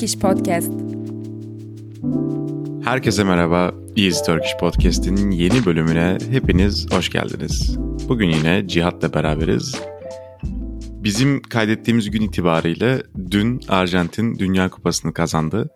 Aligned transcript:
Turkish 0.00 0.18
Podcast. 0.18 0.72
Herkese 2.84 3.24
merhaba. 3.24 3.74
Easy 3.96 4.24
Turkish 4.24 4.56
Podcast'in 4.60 5.30
yeni 5.30 5.66
bölümüne 5.66 6.18
hepiniz 6.30 6.86
hoş 6.92 7.10
geldiniz. 7.10 7.76
Bugün 8.08 8.30
yine 8.30 8.68
Cihat'la 8.68 9.14
beraberiz. 9.14 9.74
Bizim 10.82 11.42
kaydettiğimiz 11.42 12.10
gün 12.10 12.22
itibariyle 12.22 13.02
dün 13.30 13.60
Arjantin 13.68 14.38
Dünya 14.38 14.70
Kupası'nı 14.70 15.12
kazandı. 15.12 15.70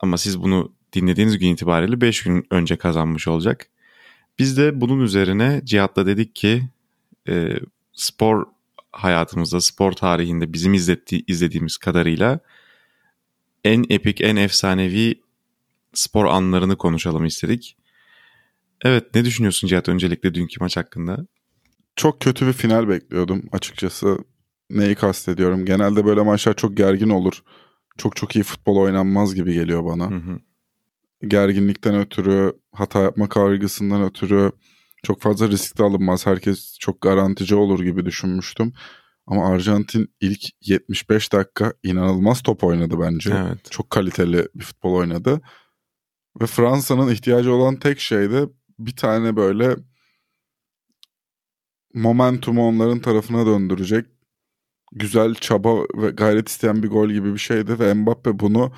Ama 0.00 0.18
siz 0.18 0.42
bunu 0.42 0.72
dinlediğiniz 0.92 1.38
gün 1.38 1.48
itibariyle 1.48 2.00
5 2.00 2.22
gün 2.22 2.46
önce 2.50 2.76
kazanmış 2.76 3.28
olacak. 3.28 3.66
Biz 4.38 4.56
de 4.56 4.80
bunun 4.80 5.00
üzerine 5.00 5.60
Cihat'la 5.64 6.06
dedik 6.06 6.34
ki 6.34 6.62
e, 7.28 7.52
spor 7.92 8.46
hayatımızda, 8.92 9.60
spor 9.60 9.92
tarihinde 9.92 10.52
bizim 10.52 10.74
izletti, 10.74 11.22
izlediğimiz 11.26 11.76
kadarıyla 11.76 12.40
en 13.64 13.84
epik, 13.88 14.20
en 14.20 14.36
efsanevi 14.36 15.20
spor 15.94 16.24
anlarını 16.24 16.76
konuşalım 16.76 17.24
istedik. 17.24 17.76
Evet 18.84 19.14
ne 19.14 19.24
düşünüyorsun 19.24 19.68
Cihat 19.68 19.88
öncelikle 19.88 20.34
dünkü 20.34 20.56
maç 20.60 20.76
hakkında? 20.76 21.26
Çok 21.96 22.20
kötü 22.20 22.46
bir 22.46 22.52
final 22.52 22.88
bekliyordum 22.88 23.42
açıkçası. 23.52 24.18
Neyi 24.70 24.94
kastediyorum? 24.94 25.64
Genelde 25.64 26.04
böyle 26.04 26.22
maçlar 26.22 26.56
çok 26.56 26.76
gergin 26.76 27.08
olur. 27.08 27.42
Çok 27.98 28.16
çok 28.16 28.36
iyi 28.36 28.42
futbol 28.42 28.76
oynanmaz 28.76 29.34
gibi 29.34 29.54
geliyor 29.54 29.84
bana. 29.84 30.10
Hı 30.10 30.14
hı. 30.14 30.38
Gerginlikten 31.28 31.94
ötürü, 31.94 32.52
hata 32.72 33.02
yapma 33.02 33.28
kaygısından 33.28 34.02
ötürü 34.02 34.52
çok 35.02 35.20
fazla 35.20 35.48
risk 35.48 35.78
de 35.78 35.82
alınmaz. 35.82 36.26
Herkes 36.26 36.78
çok 36.78 37.00
garantici 37.00 37.54
olur 37.54 37.80
gibi 37.84 38.06
düşünmüştüm. 38.06 38.72
Ama 39.26 39.46
Arjantin 39.46 40.14
ilk 40.20 40.40
75 40.60 41.32
dakika 41.32 41.72
inanılmaz 41.82 42.42
top 42.42 42.64
oynadı 42.64 43.00
bence. 43.00 43.34
Evet. 43.34 43.70
Çok 43.70 43.90
kaliteli 43.90 44.48
bir 44.54 44.64
futbol 44.64 44.94
oynadı. 44.94 45.40
Ve 46.40 46.46
Fransa'nın 46.46 47.10
ihtiyacı 47.12 47.52
olan 47.52 47.76
tek 47.76 48.00
şey 48.00 48.30
de 48.30 48.48
bir 48.78 48.96
tane 48.96 49.36
böyle 49.36 49.76
momentumu 51.94 52.68
onların 52.68 53.00
tarafına 53.00 53.46
döndürecek 53.46 54.06
güzel 54.92 55.34
çaba 55.34 55.82
ve 55.96 56.10
gayret 56.10 56.48
isteyen 56.48 56.82
bir 56.82 56.88
gol 56.88 57.08
gibi 57.10 57.32
bir 57.32 57.38
şeydi 57.38 57.78
ve 57.78 57.94
Mbappe 57.94 58.38
bunu 58.38 58.72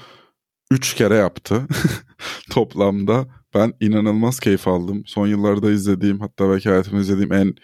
3 0.70 0.94
kere 0.94 1.14
yaptı 1.14 1.66
toplamda. 2.50 3.26
Ben 3.54 3.72
inanılmaz 3.80 4.40
keyif 4.40 4.68
aldım. 4.68 5.02
Son 5.06 5.26
yıllarda 5.26 5.70
izlediğim 5.70 6.20
hatta 6.20 6.50
belki 6.50 6.68
hayatımda 6.68 7.00
izlediğim 7.00 7.32
en 7.32 7.54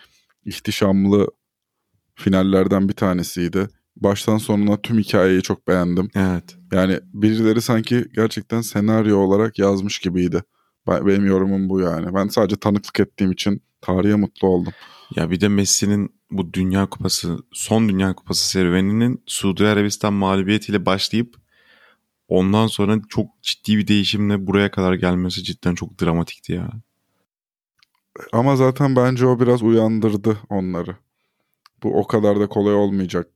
ihtişamlı 0.44 1.28
finallerden 2.18 2.88
bir 2.88 2.94
tanesiydi. 2.94 3.68
Baştan 3.96 4.38
sonuna 4.38 4.76
tüm 4.82 4.98
hikayeyi 4.98 5.42
çok 5.42 5.68
beğendim. 5.68 6.08
Evet. 6.14 6.56
Yani 6.72 7.00
birileri 7.04 7.60
sanki 7.62 8.04
gerçekten 8.14 8.60
senaryo 8.60 9.16
olarak 9.18 9.58
yazmış 9.58 9.98
gibiydi. 9.98 10.42
Ben- 10.88 11.06
Benim 11.06 11.26
yorumum 11.26 11.68
bu 11.68 11.80
yani. 11.80 12.14
Ben 12.14 12.28
sadece 12.28 12.56
tanıklık 12.56 13.00
ettiğim 13.00 13.32
için 13.32 13.62
tarihe 13.80 14.14
mutlu 14.14 14.48
oldum. 14.48 14.72
Ya 15.16 15.30
bir 15.30 15.40
de 15.40 15.48
Messi'nin 15.48 16.14
bu 16.30 16.52
Dünya 16.52 16.86
Kupası, 16.86 17.38
son 17.52 17.88
Dünya 17.88 18.14
Kupası 18.14 18.48
serüveninin 18.48 19.22
Suudi 19.26 19.66
Arabistan 19.66 20.12
mağlubiyetiyle 20.12 20.86
başlayıp 20.86 21.34
ondan 22.28 22.66
sonra 22.66 23.00
çok 23.08 23.42
ciddi 23.42 23.76
bir 23.78 23.86
değişimle 23.86 24.46
buraya 24.46 24.70
kadar 24.70 24.94
gelmesi 24.94 25.44
cidden 25.44 25.74
çok 25.74 26.00
dramatikti 26.00 26.52
ya. 26.52 26.70
Ama 28.32 28.56
zaten 28.56 28.96
bence 28.96 29.26
o 29.26 29.40
biraz 29.40 29.62
uyandırdı 29.62 30.38
onları. 30.50 30.96
Bu 31.82 31.98
o 32.00 32.06
kadar 32.06 32.40
da 32.40 32.46
kolay 32.46 32.74
olmayacak 32.74 33.28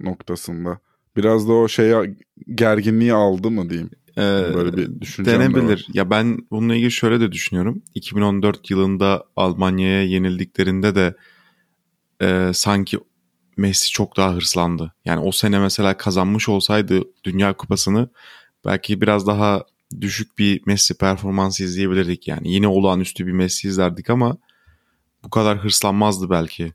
noktasında. 0.00 0.78
Biraz 1.16 1.48
da 1.48 1.52
o 1.52 1.68
şeye 1.68 2.16
gerginliği 2.54 3.12
aldı 3.12 3.50
mı 3.50 3.70
diyeyim. 3.70 3.90
Ee, 4.16 4.20
Böyle 4.54 4.76
bir 4.76 5.00
düşüncem 5.00 5.34
de 5.34 5.40
denebilir. 5.40 5.72
var. 5.72 5.86
Ya 5.92 6.10
ben 6.10 6.38
bununla 6.50 6.74
ilgili 6.74 6.90
şöyle 6.90 7.20
de 7.20 7.32
düşünüyorum. 7.32 7.82
2014 7.94 8.70
yılında 8.70 9.24
Almanya'ya 9.36 10.02
yenildiklerinde 10.04 10.94
de 10.94 11.14
e, 12.22 12.50
sanki 12.54 12.98
Messi 13.56 13.90
çok 13.90 14.16
daha 14.16 14.34
hırslandı. 14.34 14.92
Yani 15.04 15.20
o 15.20 15.32
sene 15.32 15.58
mesela 15.58 15.96
kazanmış 15.96 16.48
olsaydı 16.48 17.02
Dünya 17.24 17.52
Kupası'nı 17.56 18.08
belki 18.64 19.00
biraz 19.00 19.26
daha 19.26 19.64
düşük 20.00 20.38
bir 20.38 20.62
Messi 20.66 20.98
performansı 20.98 21.64
izleyebilirdik. 21.64 22.28
Yani 22.28 22.52
yine 22.52 22.68
olağanüstü 22.68 23.26
bir 23.26 23.32
Messi 23.32 23.68
izlerdik 23.68 24.10
ama 24.10 24.36
bu 25.24 25.30
kadar 25.30 25.58
hırslanmazdı 25.58 26.30
belki. 26.30 26.72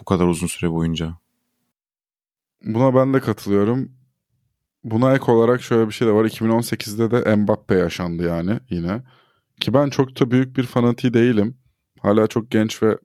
Bu 0.00 0.04
kadar 0.04 0.26
uzun 0.26 0.46
süre 0.46 0.70
boyunca. 0.70 1.14
Buna 2.64 2.94
ben 2.94 3.14
de 3.14 3.20
katılıyorum. 3.20 3.92
Buna 4.84 5.14
ek 5.14 5.32
olarak 5.32 5.62
şöyle 5.62 5.86
bir 5.88 5.92
şey 5.92 6.08
de 6.08 6.12
var. 6.12 6.24
2018'de 6.24 7.10
de 7.10 7.36
Mbappe 7.36 7.74
yaşandı 7.74 8.22
yani 8.22 8.60
yine. 8.70 9.02
Ki 9.60 9.74
ben 9.74 9.90
çok 9.90 10.20
da 10.20 10.30
büyük 10.30 10.56
bir 10.56 10.64
fanatiği 10.64 11.14
değilim. 11.14 11.58
Hala 12.00 12.26
çok 12.26 12.50
genç 12.50 12.82
ve 12.82 12.98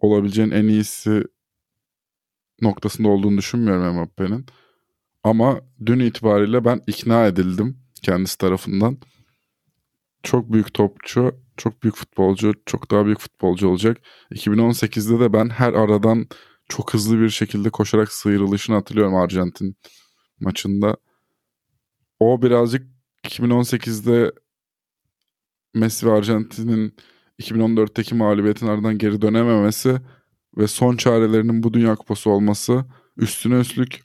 olabileceğin 0.00 0.50
en 0.50 0.64
iyisi 0.64 1.24
noktasında 2.62 3.08
olduğunu 3.08 3.38
düşünmüyorum 3.38 3.94
Mbappe'nin. 3.96 4.46
Ama 5.24 5.60
dün 5.86 6.00
itibariyle 6.00 6.64
ben 6.64 6.80
ikna 6.86 7.26
edildim 7.26 7.78
kendisi 8.02 8.38
tarafından. 8.38 8.98
Çok 10.22 10.52
büyük 10.52 10.74
topçu, 10.74 11.34
çok 11.62 11.82
büyük 11.82 11.96
futbolcu, 11.96 12.54
çok 12.66 12.90
daha 12.90 13.06
büyük 13.06 13.18
futbolcu 13.18 13.68
olacak. 13.68 13.98
2018'de 14.30 15.20
de 15.20 15.32
ben 15.32 15.48
her 15.48 15.72
aradan 15.72 16.26
çok 16.68 16.94
hızlı 16.94 17.20
bir 17.20 17.28
şekilde 17.28 17.70
koşarak 17.70 18.12
sıyrılışını 18.12 18.76
hatırlıyorum 18.76 19.14
Arjantin 19.14 19.76
maçında. 20.40 20.96
O 22.20 22.42
birazcık 22.42 22.86
2018'de 23.24 24.32
Messi 25.74 26.06
ve 26.06 26.12
Arjantin'in 26.12 26.96
2014'teki 27.40 28.14
mağlubiyetin 28.14 28.66
ardından 28.66 28.98
geri 28.98 29.22
dönememesi 29.22 29.96
ve 30.56 30.66
son 30.66 30.96
çarelerinin 30.96 31.62
bu 31.62 31.74
Dünya 31.74 31.96
Kupası 31.96 32.30
olması 32.30 32.84
üstüne 33.16 33.60
üstlük 33.60 34.00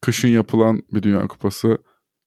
kışın 0.00 0.28
yapılan 0.28 0.82
bir 0.92 1.02
Dünya 1.02 1.26
Kupası. 1.28 1.78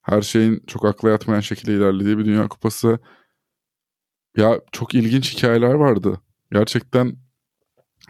Her 0.02 0.22
şeyin 0.22 0.64
çok 0.68 0.86
akla 0.86 1.10
yatmayan 1.10 1.42
şekilde 1.42 1.74
ilerlediği 1.74 2.18
bir 2.18 2.26
Dünya 2.26 2.48
Kupası. 2.48 3.00
Ya 4.38 4.62
çok 4.72 4.96
ilginç 4.96 5.38
hikayeler 5.38 5.74
vardı. 5.74 6.22
Gerçekten 6.52 7.16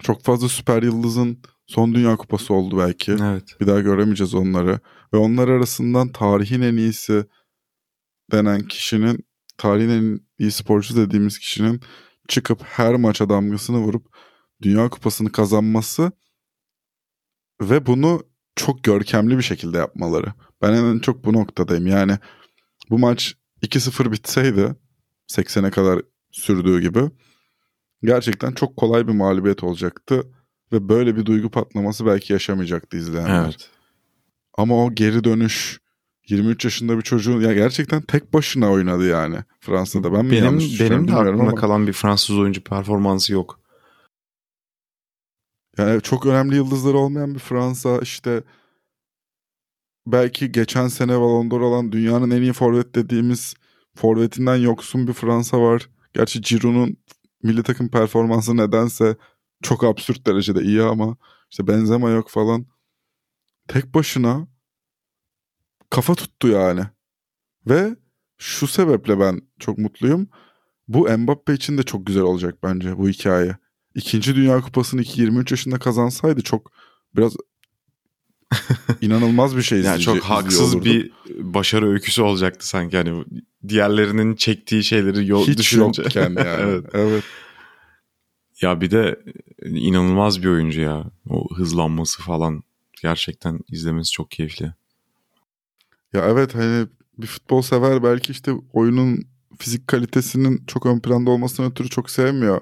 çok 0.02 0.24
fazla 0.24 0.50
süper 0.50 0.84
yıldızın 0.84 1.42
son 1.68 1.96
Dünya 1.96 2.16
Kupası 2.16 2.54
oldu 2.54 2.78
belki. 2.78 3.12
Evet. 3.12 3.56
Bir 3.62 3.68
daha 3.68 3.80
göremeyeceğiz 3.80 4.34
onları. 4.34 4.80
Ve 5.14 5.18
onlar 5.18 5.48
arasından 5.48 6.12
tarihin 6.12 6.62
en 6.62 6.76
iyisi 6.76 7.26
denen 8.32 8.62
kişinin, 8.62 9.26
tarihin 9.58 9.90
en 9.90 10.20
iyi 10.40 10.52
sporcu 10.52 10.96
dediğimiz 10.96 11.40
kişinin 11.40 11.82
çıkıp 12.28 12.64
her 12.64 12.96
maça 12.96 13.30
damgasını 13.30 13.78
vurup 13.78 14.16
Dünya 14.62 14.90
Kupası'nı 14.90 15.32
kazanması 15.32 16.12
ve 17.62 17.86
bunu 17.86 18.24
çok 18.56 18.84
görkemli 18.84 19.38
bir 19.38 19.44
şekilde 19.44 19.78
yapmaları. 19.78 20.34
Ben 20.62 20.74
en 20.74 21.00
çok 21.00 21.26
bu 21.26 21.34
noktadayım. 21.34 21.88
Yani 21.88 22.18
bu 22.90 23.00
maç 23.00 23.36
2-0 23.62 24.12
bitseydi 24.12 24.76
80'e 25.32 25.72
kadar 25.72 26.02
sürdüğü 26.36 26.82
gibi 26.82 27.10
gerçekten 28.04 28.52
çok 28.52 28.78
kolay 28.78 29.08
bir 29.08 29.14
mağlubiyet 29.14 29.64
olacaktı 29.64 30.24
ve 30.72 30.90
böyle 30.90 31.16
bir 31.16 31.26
duygu 31.26 31.50
patlaması 31.50 32.06
belki 32.06 32.34
yaşamayacaktı 32.34 32.98
izleyenler. 32.98 33.44
Evet. 33.46 33.70
Ama 34.58 34.86
o 34.86 34.96
geri 34.96 35.24
dönüş 35.24 35.80
23 36.30 36.66
yaşında 36.66 36.98
bir 36.98 37.02
çocuğun 37.02 37.42
ya 37.42 37.54
gerçekten 37.54 38.02
tek 38.02 38.34
başına 38.34 38.72
oynadı 38.72 39.08
yani 39.08 39.38
Fransa'da. 39.60 40.14
Ben 40.14 40.26
mi 40.26 40.32
Benim 40.32 40.44
yanlış 40.44 40.80
benim 40.82 41.08
de 41.08 41.16
aklımda 41.16 41.42
ama 41.42 41.56
kalan 41.56 41.88
bir 41.88 41.94
Fransız 41.94 42.38
oyuncu 42.38 42.64
performansı 42.64 43.34
yok. 43.34 43.60
yani 45.78 46.02
çok 46.02 46.26
önemli 46.26 46.56
yıldızları 46.56 46.98
olmayan 46.98 47.34
bir 47.34 47.40
Fransa 47.40 48.00
işte 48.00 48.44
belki 50.08 50.52
geçen 50.52 50.88
sene 50.88 51.20
Ballon 51.20 51.52
d'Or 51.52 51.62
alan 51.62 51.92
dünyanın 51.92 52.32
en 52.32 52.42
iyi 52.42 52.54
forvet 52.54 52.96
dediğimiz 52.96 53.56
forvetinden 53.96 54.56
yoksun 54.56 55.08
bir 55.08 55.14
Fransa 55.14 55.62
var. 55.62 55.90
Gerçi 56.16 56.42
Giroud'un 56.42 56.98
milli 57.44 57.64
takım 57.64 57.90
performansı 57.90 58.58
nedense 58.58 59.18
çok 59.64 59.84
absürt 59.84 60.28
derecede 60.28 60.62
iyi 60.62 60.82
ama 60.82 61.18
işte 61.52 61.68
Benzema 61.68 62.10
yok 62.10 62.30
falan. 62.30 62.66
Tek 63.68 63.94
başına 63.94 64.48
kafa 65.90 66.16
tuttu 66.16 66.48
yani. 66.48 66.82
Ve 67.68 67.96
şu 68.38 68.68
sebeple 68.68 69.20
ben 69.20 69.42
çok 69.60 69.78
mutluyum. 69.78 70.28
Bu 70.88 71.18
Mbappe 71.18 71.54
için 71.54 71.78
de 71.78 71.84
çok 71.84 72.06
güzel 72.06 72.24
olacak 72.24 72.58
bence 72.64 72.98
bu 72.98 73.10
hikaye. 73.10 73.58
İkinci 73.96 74.36
Dünya 74.36 74.62
Kupası'nı 74.62 75.02
23 75.02 75.52
yaşında 75.52 75.80
kazansaydı 75.80 76.42
çok 76.42 76.72
biraz 77.16 77.36
inanılmaz 79.02 79.58
bir 79.58 79.62
şey 79.62 79.82
Yani 79.82 80.02
çok 80.02 80.24
haksız 80.24 80.86
bir 80.86 81.12
başarı 81.30 81.90
öyküsü 81.90 82.22
olacaktı 82.22 82.68
sanki 82.68 82.98
hani 82.98 83.24
diğerlerinin 83.68 84.36
çektiği 84.36 84.84
şeyleri 84.84 85.28
yol 85.28 85.48
hiç 85.48 85.58
düşününce. 85.58 86.02
yokken 86.02 86.22
yani. 86.22 86.40
evet. 86.60 86.86
evet. 86.94 87.24
Ya 88.62 88.82
bir 88.82 88.92
de 88.92 89.20
inanılmaz 89.64 90.44
bir 90.44 90.48
oyuncu 90.48 90.82
ya. 90.82 91.04
O 91.30 91.56
hızlanması 91.56 92.22
falan 92.22 92.64
gerçekten 93.02 93.60
izlemesi 93.72 94.12
çok 94.12 94.32
keyifli. 94.32 94.74
Ya 96.14 96.26
evet 96.26 96.56
hani 96.56 96.88
bir 97.18 97.28
futbol 97.28 97.62
sever 97.62 98.04
belki 98.04 98.32
işte 98.32 98.52
oyunun 98.74 99.28
fizik 99.60 99.88
kalitesinin 99.88 100.64
çok 100.68 100.86
ön 100.86 101.00
planda 101.00 101.32
olmasından 101.32 101.72
ötürü 101.72 101.90
çok 101.90 102.10
sevmiyor. 102.10 102.62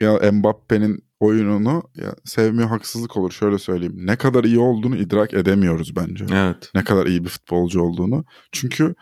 Ya 0.00 0.32
Mbappe'nin 0.32 1.04
oyununu 1.20 1.82
ya 1.94 2.14
sevmiyor 2.24 2.68
haksızlık 2.68 3.16
olur 3.16 3.30
şöyle 3.30 3.58
söyleyeyim. 3.58 3.94
Ne 3.96 4.16
kadar 4.16 4.44
iyi 4.44 4.58
olduğunu 4.58 4.96
idrak 4.96 5.34
edemiyoruz 5.34 5.96
bence. 5.96 6.26
Evet. 6.32 6.70
Ne 6.74 6.84
kadar 6.84 7.06
iyi 7.06 7.24
bir 7.24 7.28
futbolcu 7.28 7.82
olduğunu. 7.82 8.24
Çünkü 8.52 8.94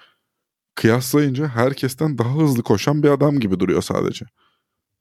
kıyaslayınca 0.75 1.49
herkesten 1.49 2.19
daha 2.19 2.35
hızlı 2.35 2.63
koşan 2.63 3.03
bir 3.03 3.09
adam 3.09 3.41
gibi 3.41 3.61
duruyor 3.61 3.83
sadece. 3.83 4.27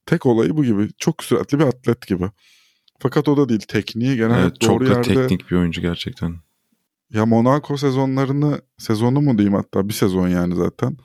Tek 0.06 0.26
olayı 0.26 0.58
bu 0.58 0.64
gibi. 0.64 0.90
Çok 0.98 1.24
süratli 1.24 1.60
bir 1.60 1.64
atlet 1.64 2.08
gibi. 2.08 2.30
Fakat 3.00 3.28
o 3.28 3.38
da 3.38 3.50
değil. 3.50 3.62
Tekniği 3.68 4.16
genelde 4.18 4.42
evet 4.42 4.62
çok 4.62 4.70
doğru 4.70 4.90
da 4.90 4.94
yerde. 4.94 5.14
teknik 5.14 5.52
bir 5.52 5.56
oyuncu 5.56 5.82
gerçekten. 5.82 6.36
Ya 7.10 7.26
Monaco 7.26 7.78
sezonlarını, 7.78 8.62
sezonu 8.78 9.22
mu 9.22 9.38
diyeyim 9.38 9.54
hatta 9.54 9.90
bir 9.90 9.94
sezon 9.94 10.28
yani 10.28 10.56
zaten. 10.56 10.98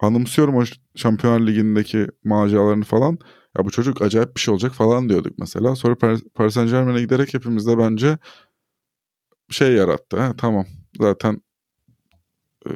Anımsıyorum 0.00 0.56
o 0.56 0.64
Şampiyonlar 0.96 1.46
Ligi'ndeki 1.46 2.06
maceralarını 2.24 2.84
falan. 2.84 3.18
Ya 3.58 3.64
bu 3.64 3.70
çocuk 3.70 4.02
acayip 4.02 4.36
bir 4.36 4.40
şey 4.40 4.52
olacak 4.52 4.72
falan 4.72 5.08
diyorduk 5.08 5.38
mesela. 5.38 5.76
Sonra 5.76 5.94
Par- 5.94 6.28
Paris 6.34 6.54
Saint 6.54 6.70
Germain'e 6.70 7.00
giderek 7.00 7.34
hepimiz 7.34 7.66
de 7.66 7.78
bence 7.78 8.18
şey 9.50 9.72
yarattı. 9.72 10.20
Ha, 10.20 10.34
tamam 10.38 10.66
zaten 11.00 11.42
e, 12.66 12.70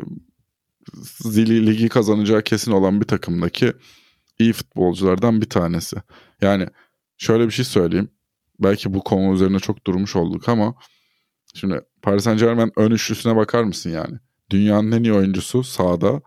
zili 1.04 1.66
ligi 1.66 1.88
kazanacağı 1.88 2.42
kesin 2.42 2.72
olan 2.72 3.00
bir 3.00 3.06
takımdaki 3.06 3.72
iyi 4.38 4.52
futbolculardan 4.52 5.40
bir 5.40 5.48
tanesi. 5.50 5.96
Yani 6.40 6.66
şöyle 7.18 7.46
bir 7.46 7.52
şey 7.52 7.64
söyleyeyim. 7.64 8.08
Belki 8.60 8.94
bu 8.94 9.04
konu 9.04 9.34
üzerine 9.34 9.58
çok 9.58 9.86
durmuş 9.86 10.16
olduk 10.16 10.48
ama 10.48 10.74
şimdi 11.54 11.80
Paris 12.02 12.24
Saint 12.24 12.40
Germain 12.40 12.72
ön 12.76 12.90
üçlüsüne 12.90 13.36
bakar 13.36 13.64
mısın 13.64 13.90
yani? 13.90 14.18
Dünyanın 14.50 14.92
en 14.92 15.02
iyi 15.02 15.12
oyuncusu 15.12 15.64
sağda. 15.64 16.22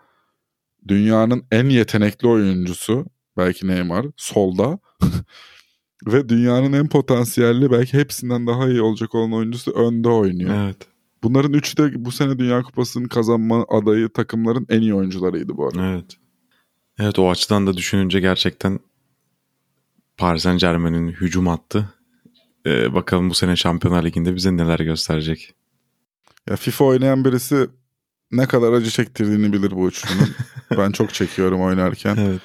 Dünyanın 0.87 1.45
en 1.51 1.69
yetenekli 1.69 2.27
oyuncusu 2.27 3.05
belki 3.37 3.67
Neymar 3.67 4.05
solda. 4.17 4.79
Ve 6.07 6.29
dünyanın 6.29 6.73
en 6.73 6.87
potansiyelli 6.89 7.71
belki 7.71 7.97
hepsinden 7.97 8.47
daha 8.47 8.69
iyi 8.69 8.81
olacak 8.81 9.15
olan 9.15 9.33
oyuncusu 9.33 9.71
önde 9.71 10.09
oynuyor. 10.09 10.55
Evet. 10.65 10.77
Bunların 11.23 11.53
üçü 11.53 11.77
de 11.77 12.05
bu 12.05 12.11
sene 12.11 12.39
Dünya 12.39 12.61
Kupası'nın 12.61 13.07
kazanma 13.07 13.65
adayı 13.69 14.09
takımların 14.09 14.65
en 14.69 14.81
iyi 14.81 14.93
oyuncularıydı 14.93 15.57
bu 15.57 15.67
arada. 15.67 15.85
Evet. 15.85 16.17
Evet 16.99 17.19
o 17.19 17.29
açıdan 17.29 17.67
da 17.67 17.77
düşününce 17.77 18.19
gerçekten 18.19 18.79
Paris 20.17 20.43
Saint 20.43 20.61
Germain'in 20.61 21.11
hücum 21.11 21.47
attı. 21.47 21.89
Ee, 22.65 22.93
bakalım 22.93 23.29
bu 23.29 23.33
sene 23.33 23.55
Şampiyonlar 23.55 24.05
Ligi'nde 24.05 24.35
bize 24.35 24.57
neler 24.57 24.79
gösterecek. 24.79 25.53
Ya 26.49 26.55
FIFA 26.55 26.85
oynayan 26.85 27.25
birisi 27.25 27.67
ne 28.31 28.45
kadar 28.45 28.73
acı 28.73 28.89
çektirdiğini 28.89 29.53
bilir 29.53 29.71
bu 29.71 29.87
üçlünün. 29.87 30.29
ben 30.77 30.91
çok 30.91 31.13
çekiyorum 31.13 31.61
oynarken. 31.61 32.15
Evet. 32.15 32.41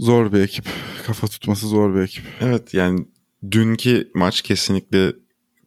Zor 0.00 0.32
bir 0.32 0.40
ekip. 0.40 0.64
Kafa 1.06 1.26
tutması 1.26 1.68
zor 1.68 1.94
bir 1.94 2.00
ekip. 2.00 2.24
Evet 2.40 2.74
yani 2.74 3.06
dünkü 3.50 4.10
maç 4.14 4.42
kesinlikle 4.42 5.12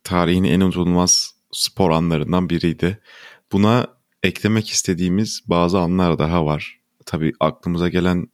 tarihin 0.04 0.44
en 0.44 0.62
unutulmaz 0.62 1.36
spor 1.52 1.92
anlarından 1.92 2.50
biriydi. 2.50 3.00
Buna 3.52 3.88
eklemek 4.24 4.70
istediğimiz 4.70 5.42
bazı 5.48 5.80
anlar 5.80 6.20
daha 6.20 6.46
var. 6.46 6.80
Tabii 7.06 7.34
aklımıza 7.40 7.90
gelen 7.90 8.28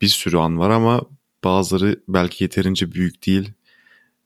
bir 0.00 0.08
sürü 0.08 0.36
an 0.36 0.58
var 0.58 0.70
ama 0.70 1.02
bazıları 1.44 2.00
belki 2.08 2.44
yeterince 2.44 2.92
büyük 2.92 3.26
değil 3.26 3.52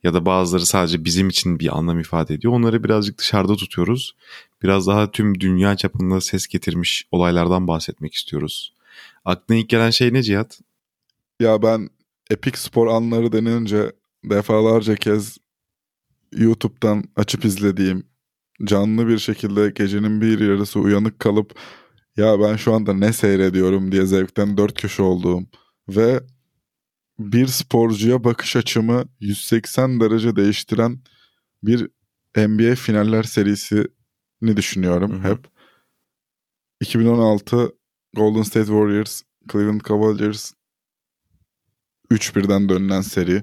ya 0.02 0.14
da 0.14 0.26
bazıları 0.26 0.66
sadece 0.66 1.04
bizim 1.04 1.28
için 1.28 1.58
bir 1.60 1.78
anlam 1.78 2.00
ifade 2.00 2.34
ediyor. 2.34 2.52
Onları 2.52 2.84
birazcık 2.84 3.18
dışarıda 3.18 3.56
tutuyoruz. 3.56 4.16
Biraz 4.62 4.86
daha 4.86 5.10
tüm 5.10 5.40
dünya 5.40 5.76
çapında 5.76 6.20
ses 6.20 6.46
getirmiş 6.46 7.08
olaylardan 7.10 7.68
bahsetmek 7.68 8.14
istiyoruz. 8.14 8.74
Aklına 9.24 9.58
ilk 9.58 9.68
gelen 9.68 9.90
şey 9.90 10.12
ne 10.12 10.22
Cihat? 10.22 10.60
Ya 11.40 11.62
ben 11.62 11.88
epik 12.30 12.58
spor 12.58 12.86
anları 12.86 13.32
denince 13.32 13.92
defalarca 14.24 14.94
kez 14.96 15.38
YouTube'dan 16.32 17.04
açıp 17.16 17.44
izlediğim 17.44 18.06
canlı 18.64 19.08
bir 19.08 19.18
şekilde 19.18 19.70
gecenin 19.70 20.20
bir 20.20 20.40
yarısı 20.40 20.80
uyanık 20.80 21.20
kalıp 21.20 21.54
ya 22.16 22.40
ben 22.40 22.56
şu 22.56 22.74
anda 22.74 22.94
ne 22.94 23.12
seyrediyorum 23.12 23.92
diye 23.92 24.06
zevkten 24.06 24.56
dört 24.56 24.80
köşe 24.80 25.02
olduğum 25.02 25.42
ve 25.88 26.20
bir 27.18 27.46
sporcuya 27.46 28.24
bakış 28.24 28.56
açımı 28.56 29.04
180 29.20 30.00
derece 30.00 30.36
değiştiren 30.36 31.00
bir 31.62 31.88
NBA 32.36 32.74
finaller 32.74 33.22
serisini 33.22 34.56
düşünüyorum 34.56 35.12
Hı 35.24 35.28
hı. 35.28 35.32
hep. 35.32 35.46
2016 36.80 37.72
Golden 38.16 38.42
State 38.42 38.66
Warriors, 38.66 39.22
Cleveland 39.52 39.80
Cavaliers 39.80 40.52
3-1'den 42.10 42.68
dönülen 42.68 43.00
seri. 43.00 43.42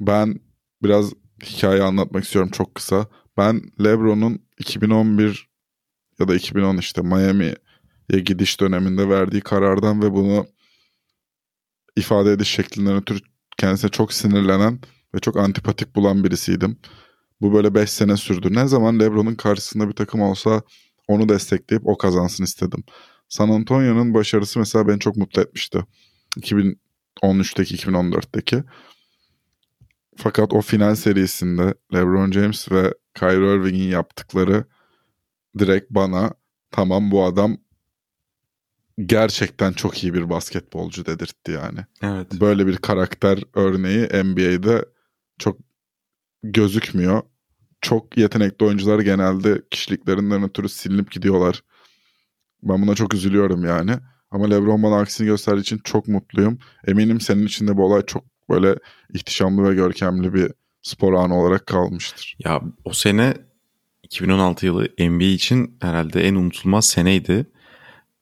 Ben 0.00 0.40
biraz 0.82 1.12
hikaye 1.42 1.82
anlatmak 1.82 2.24
istiyorum 2.24 2.50
çok 2.50 2.74
kısa. 2.74 3.06
Ben 3.36 3.62
LeBron'un 3.84 4.42
2011 4.58 5.48
ya 6.18 6.28
da 6.28 6.34
2010 6.34 6.76
işte 6.76 7.02
Miami'ye 7.02 8.20
gidiş 8.20 8.60
döneminde 8.60 9.08
verdiği 9.08 9.40
karardan 9.40 10.02
ve 10.02 10.12
bunu 10.12 10.46
ifade 11.96 12.32
ediş 12.32 12.48
şeklinden 12.48 12.96
ötürü 12.96 13.18
kendisine 13.58 13.90
çok 13.90 14.12
sinirlenen 14.12 14.80
ve 15.14 15.18
çok 15.18 15.36
antipatik 15.36 15.96
bulan 15.96 16.24
birisiydim. 16.24 16.78
Bu 17.40 17.54
böyle 17.54 17.74
5 17.74 17.90
sene 17.90 18.16
sürdü. 18.16 18.54
Ne 18.54 18.66
zaman 18.66 19.00
LeBron'un 19.00 19.34
karşısında 19.34 19.88
bir 19.88 19.92
takım 19.92 20.20
olsa 20.20 20.62
onu 21.08 21.28
destekleyip 21.28 21.86
o 21.86 21.98
kazansın 21.98 22.44
istedim. 22.44 22.84
San 23.28 23.48
Antonio'nun 23.48 24.14
başarısı 24.14 24.58
mesela 24.58 24.88
beni 24.88 25.00
çok 25.00 25.16
mutlu 25.16 25.42
etmişti. 25.42 25.84
2013'teki 27.22 27.76
2014'teki. 27.76 28.64
Fakat 30.16 30.52
o 30.52 30.60
final 30.60 30.94
serisinde 30.94 31.74
LeBron 31.94 32.32
James 32.32 32.72
ve 32.72 32.94
Kyrie 33.14 33.54
Irving'in 33.54 33.88
yaptıkları 33.88 34.64
direkt 35.58 35.90
bana 35.90 36.34
tamam 36.70 37.10
bu 37.10 37.24
adam 37.24 37.56
gerçekten 39.04 39.72
çok 39.72 40.04
iyi 40.04 40.14
bir 40.14 40.30
basketbolcu 40.30 41.06
dedirtti 41.06 41.52
yani. 41.52 41.78
Evet. 42.02 42.40
Böyle 42.40 42.66
bir 42.66 42.76
karakter 42.76 43.42
örneği 43.54 44.24
NBA'de 44.24 44.84
çok 45.38 45.58
gözükmüyor. 46.42 47.22
Çok 47.80 48.16
yetenekli 48.16 48.66
oyuncular 48.66 49.00
genelde 49.00 49.62
kişiliklerinden 49.70 50.42
ötürü 50.42 50.68
silinip 50.68 51.10
gidiyorlar. 51.10 51.62
Ben 52.62 52.82
buna 52.82 52.94
çok 52.94 53.14
üzülüyorum 53.14 53.64
yani. 53.64 53.92
Ama 54.30 54.48
LeBron 54.48 54.82
bana 54.82 54.98
aksini 54.98 55.26
gösterdiği 55.26 55.60
için 55.60 55.80
çok 55.84 56.08
mutluyum. 56.08 56.58
Eminim 56.86 57.20
senin 57.20 57.46
için 57.46 57.68
de 57.68 57.76
bu 57.76 57.84
olay 57.84 58.02
çok 58.06 58.24
böyle 58.50 58.76
ihtişamlı 59.14 59.70
ve 59.70 59.74
görkemli 59.74 60.34
bir 60.34 60.52
spor 60.82 61.12
anı 61.12 61.40
olarak 61.40 61.66
kalmıştır. 61.66 62.36
Ya 62.44 62.62
o 62.84 62.92
sene 62.92 63.34
2016 64.02 64.66
yılı 64.66 64.88
NBA 64.98 65.24
için 65.24 65.78
herhalde 65.80 66.28
en 66.28 66.34
unutulmaz 66.34 66.86
seneydi. 66.86 67.46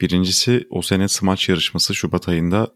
Birincisi 0.00 0.66
o 0.70 0.82
sene 0.82 1.08
smaç 1.08 1.48
yarışması 1.48 1.94
Şubat 1.94 2.28
ayında 2.28 2.68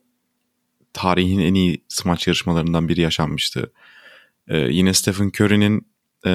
tarihin 0.93 1.39
en 1.39 1.55
iyi 1.55 1.85
smaç 1.89 2.27
yarışmalarından 2.27 2.89
biri 2.89 3.01
yaşanmıştı. 3.01 3.73
Ee, 4.49 4.59
yine 4.59 4.95
Stephen 4.95 5.31
Curry'nin 5.41 5.87
e, 6.27 6.33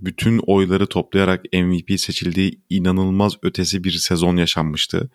bütün 0.00 0.38
oyları 0.38 0.86
toplayarak 0.86 1.44
MVP 1.52 2.00
seçildiği 2.00 2.60
inanılmaz 2.70 3.32
ötesi 3.42 3.84
bir 3.84 3.90
sezon 3.90 4.36
yaşanmıştı. 4.36 5.10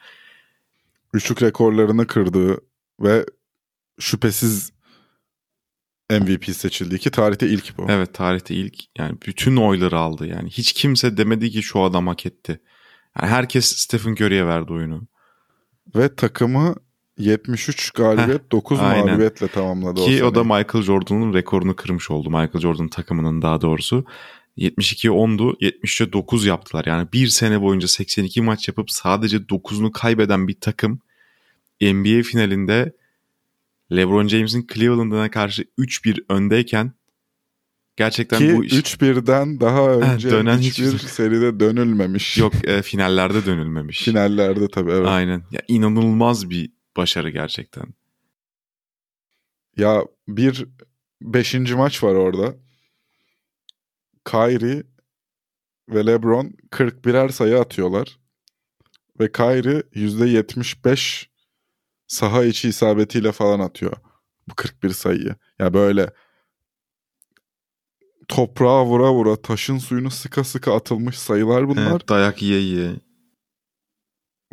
Üçlük 1.14 1.42
rekorlarını 1.42 2.08
kırdığı 2.08 2.58
ve 3.00 3.26
şüphesiz 4.00 4.74
MVP 6.12 6.46
seçildiği 6.46 7.00
ki 7.00 7.12
tarihte 7.12 7.48
ilk 7.48 7.78
bu. 7.78 7.86
Evet 7.90 8.14
tarihte 8.14 8.56
ilk 8.56 8.76
yani 8.98 9.18
bütün 9.28 9.56
oyları 9.56 9.98
aldı 9.98 10.28
yani. 10.28 10.50
Hiç 10.50 10.74
kimse 10.74 11.18
demedi 11.18 11.52
ki 11.52 11.64
şu 11.64 11.82
adam 11.82 12.08
hak 12.08 12.26
etti. 12.26 12.62
Yani 13.22 13.32
herkes 13.32 13.66
Stephen 13.66 14.12
Curry'e 14.12 14.46
verdi 14.46 14.74
oyunu. 14.74 15.08
Ve 15.96 16.16
takımı 16.16 16.76
73 17.18 17.92
galibiyet 17.92 18.52
9 18.52 18.80
aynen. 18.80 19.06
mağlubiyetle 19.06 19.48
tamamladı 19.48 20.02
o 20.02 20.06
Ki 20.06 20.24
o 20.24 20.36
da 20.36 20.44
seneyi. 20.44 20.58
Michael 20.58 20.84
Jordan'ın 20.84 21.34
rekorunu 21.34 21.76
kırmış 21.76 22.12
oldu. 22.12 22.30
Michael 22.30 22.60
Jordan 22.60 22.88
takımının 22.88 23.42
daha 23.42 23.62
doğrusu. 23.62 24.06
72'ye 24.58 25.14
10'du. 25.14 25.58
73'e 25.62 26.14
9 26.14 26.46
yaptılar. 26.46 26.86
Yani 26.86 27.08
bir 27.14 27.28
sene 27.28 27.62
boyunca 27.62 27.88
82 27.88 28.42
maç 28.42 28.68
yapıp 28.68 28.92
sadece 28.92 29.38
9'unu 29.38 29.92
kaybeden 29.92 30.48
bir 30.48 30.60
takım 30.60 31.00
NBA 31.82 32.24
finalinde 32.24 32.94
LeBron 33.92 34.28
James'in 34.28 34.68
Cleveland'ına 34.74 35.32
karşı 35.32 35.64
3-1 35.78 36.26
öndeyken 36.30 36.92
gerçekten 37.96 38.40
Ki 38.40 38.56
bu 38.56 38.66
iş 38.66 38.74
3-1'den 38.74 39.60
daha 39.60 39.90
önce 39.92 40.32
dönen 40.32 40.58
hiçbir 40.58 40.86
hiçbir- 40.86 41.08
seride 41.08 41.60
dönülmemiş. 41.60 42.38
yok 42.38 42.54
e, 42.68 42.82
finallerde 42.82 43.46
dönülmemiş. 43.46 44.04
Finallerde 44.04 44.68
tabii 44.68 44.92
evet. 44.92 45.08
Aynen. 45.08 45.44
Ya 45.52 45.62
inanılmaz 45.68 46.50
bir 46.50 46.72
başarı 46.98 47.30
gerçekten. 47.30 47.86
Ya 49.78 50.04
bir 50.28 50.66
beşinci 51.22 51.76
maç 51.76 52.04
var 52.04 52.14
orada. 52.16 52.56
Kyrie 54.26 54.84
ve 55.90 56.06
LeBron 56.06 56.54
41'er 56.72 57.32
sayı 57.32 57.60
atıyorlar. 57.60 58.20
Ve 59.20 59.32
Kyrie 59.32 59.84
%75 59.94 61.28
saha 62.08 62.46
içi 62.46 62.70
isabetiyle 62.70 63.32
falan 63.32 63.60
atıyor 63.60 63.98
bu 64.48 64.56
41 64.56 64.90
sayıyı. 64.90 65.36
Ya 65.60 65.74
böyle 65.74 66.10
toprağa 68.28 68.86
vura 68.86 69.14
vura 69.14 69.42
taşın 69.42 69.78
suyunu 69.78 70.12
sıka 70.12 70.44
sıka 70.44 70.76
atılmış 70.76 71.20
sayılar 71.20 71.70
bunlar. 71.70 71.92
Evet, 71.92 72.10
dayak 72.10 72.42
yiye 72.42 72.60
yiye. 72.60 72.92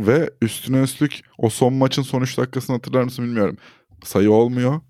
Ve 0.00 0.30
üstüne 0.42 0.82
üstlük 0.82 1.20
o 1.38 1.50
son 1.50 1.74
maçın 1.74 2.02
son 2.02 2.22
3 2.22 2.38
dakikasını 2.38 2.76
hatırlar 2.76 3.02
mısın 3.02 3.24
bilmiyorum. 3.24 3.56
Sayı 4.04 4.32
olmuyor. 4.32 4.80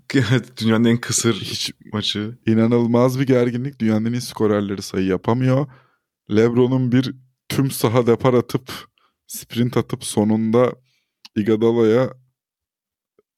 Dünyanın 0.61 0.85
en 0.85 0.97
kısır 0.97 1.35
Hiç 1.35 1.73
maçı. 1.93 2.38
inanılmaz 2.47 3.21
bir 3.21 3.26
gerginlik. 3.26 3.81
Dünyanın 3.81 4.05
en 4.05 4.12
iyi 4.12 4.21
skorerleri 4.21 4.83
sayı 4.83 5.07
yapamıyor. 5.07 5.67
Lebron'un 6.31 6.93
bir 6.93 7.14
tüm 7.49 7.71
saha 7.71 8.07
depar 8.07 8.35
atıp 8.35 8.71
sprint 9.26 9.76
atıp 9.76 10.05
sonunda 10.05 10.73
Iguodala'ya 11.37 12.11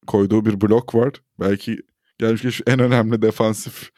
koyduğu 0.06 0.44
bir 0.44 0.60
blok 0.60 0.94
var. 0.94 1.12
Belki 1.40 1.78
gelmiş 2.18 2.42
geçmiş 2.42 2.62
en 2.66 2.78
önemli 2.78 3.22
defansif 3.22 3.90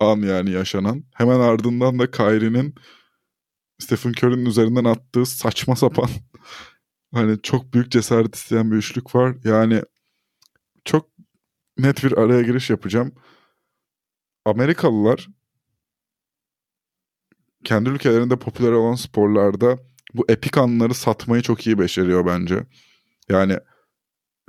an 0.00 0.16
yani 0.16 0.50
yaşanan. 0.50 1.04
Hemen 1.14 1.40
ardından 1.40 1.98
da 1.98 2.10
Kyrie'nin 2.10 2.74
Stephen 3.78 4.10
Curry'nin 4.10 4.46
üzerinden 4.46 4.84
attığı 4.84 5.26
saçma 5.26 5.76
sapan 5.76 6.08
hani 7.14 7.42
çok 7.42 7.74
büyük 7.74 7.90
cesaret 7.92 8.34
isteyen 8.34 8.70
bir 8.70 8.76
üçlük 8.76 9.14
var. 9.14 9.36
Yani 9.44 9.82
çok 10.88 11.08
net 11.78 12.04
bir 12.04 12.18
araya 12.18 12.42
giriş 12.42 12.70
yapacağım. 12.70 13.12
Amerikalılar 14.44 15.28
kendi 17.64 17.90
ülkelerinde 17.90 18.36
popüler 18.36 18.72
olan 18.72 18.94
sporlarda 18.94 19.78
bu 20.14 20.24
epik 20.28 20.58
anları 20.58 20.94
satmayı 20.94 21.42
çok 21.42 21.66
iyi 21.66 21.78
beceriyor 21.78 22.26
bence. 22.26 22.66
Yani 23.28 23.58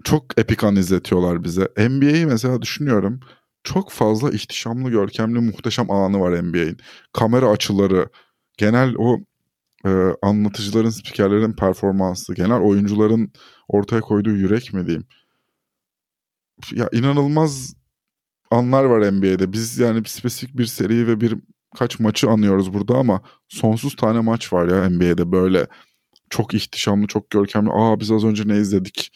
çok 0.04 0.40
epik 0.40 0.64
an 0.64 0.76
izletiyorlar 0.76 1.44
bize. 1.44 1.68
NBA'yi 1.78 2.26
mesela 2.26 2.62
düşünüyorum. 2.62 3.20
Çok 3.64 3.92
fazla 3.92 4.32
ihtişamlı, 4.32 4.90
görkemli, 4.90 5.40
muhteşem 5.40 5.92
anı 5.92 6.20
var 6.20 6.44
NBA'in. 6.44 6.78
Kamera 7.14 7.50
açıları, 7.50 8.10
genel 8.58 8.96
o 8.98 9.18
e, 9.86 9.90
anlatıcıların, 10.22 10.90
spikerlerin 10.90 11.54
performansı, 11.54 12.34
genel 12.34 12.62
oyuncuların 12.62 13.34
ortaya 13.68 14.02
koyduğu 14.02 14.36
yürek 14.36 14.74
mi 14.74 14.86
diyeyim. 14.86 15.08
Ya 16.72 16.90
inanılmaz 16.92 17.74
anlar 18.52 18.84
var 18.84 19.12
NBA'de. 19.12 19.54
Biz 19.54 19.78
yani 19.78 20.02
spesifik 20.06 20.58
bir 20.58 20.66
seri 20.66 21.08
ve 21.08 21.22
bir 21.22 21.36
kaç 21.76 22.00
maçı 22.00 22.30
anıyoruz 22.30 22.74
burada 22.74 22.96
ama 22.96 23.22
sonsuz 23.48 23.96
tane 23.96 24.20
maç 24.20 24.54
var 24.54 24.68
ya 24.68 24.90
NBA'de 24.90 25.32
böyle 25.32 25.68
çok 26.30 26.54
ihtişamlı, 26.54 27.08
çok 27.08 27.30
görkemli. 27.30 27.70
Aa 27.74 28.00
biz 28.00 28.12
az 28.12 28.24
önce 28.24 28.48
ne 28.48 28.58
izledik 28.58 29.12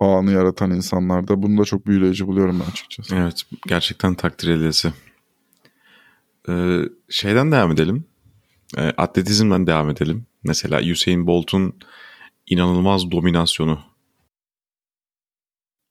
anı 0.00 0.32
yaratan 0.32 0.70
insanlarda. 0.70 1.42
Bunu 1.42 1.58
da 1.58 1.64
çok 1.64 1.86
büyüleyici 1.86 2.26
buluyorum 2.26 2.62
ben 2.64 2.70
açıkçası. 2.70 3.16
Evet 3.16 3.42
gerçekten 3.68 4.14
takdir 4.14 4.48
edilesi. 4.48 4.92
Ee, 6.48 6.80
şeyden 7.08 7.52
devam 7.52 7.72
edelim. 7.72 8.04
Ee, 8.76 8.82
atletizmden 8.82 9.66
devam 9.66 9.90
edelim. 9.90 10.26
Mesela 10.44 10.80
Usain 10.92 11.26
Bolt'un 11.26 11.74
inanılmaz 12.46 13.10
dominasyonu. 13.10 13.93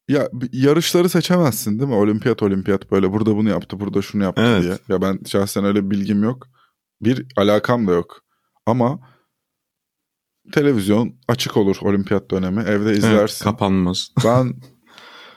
Ya 0.07 0.29
yarışları 0.51 1.10
seçemezsin 1.10 1.79
değil 1.79 1.89
mi? 1.89 1.95
Olimpiyat 1.95 2.43
olimpiyat 2.43 2.91
böyle 2.91 3.12
burada 3.12 3.36
bunu 3.36 3.50
yaptı, 3.50 3.79
burada 3.79 4.01
şunu 4.01 4.24
yaptı 4.24 4.41
Evet. 4.41 4.63
diye. 4.63 4.77
Ya 4.89 5.01
ben 5.01 5.19
şahsen 5.27 5.65
öyle 5.65 5.86
bir 5.86 5.89
bilgim 5.89 6.24
yok. 6.24 6.48
Bir 7.01 7.25
alakam 7.38 7.88
da 7.88 7.91
yok. 7.91 8.22
Ama 8.65 9.00
televizyon 10.51 11.15
açık 11.27 11.57
olur 11.57 11.77
olimpiyat 11.81 12.31
dönemi. 12.31 12.62
Evde 12.62 12.89
Evet, 12.89 12.98
izlersin. 12.98 13.43
kapanmaz. 13.45 14.10
ben 14.25 14.53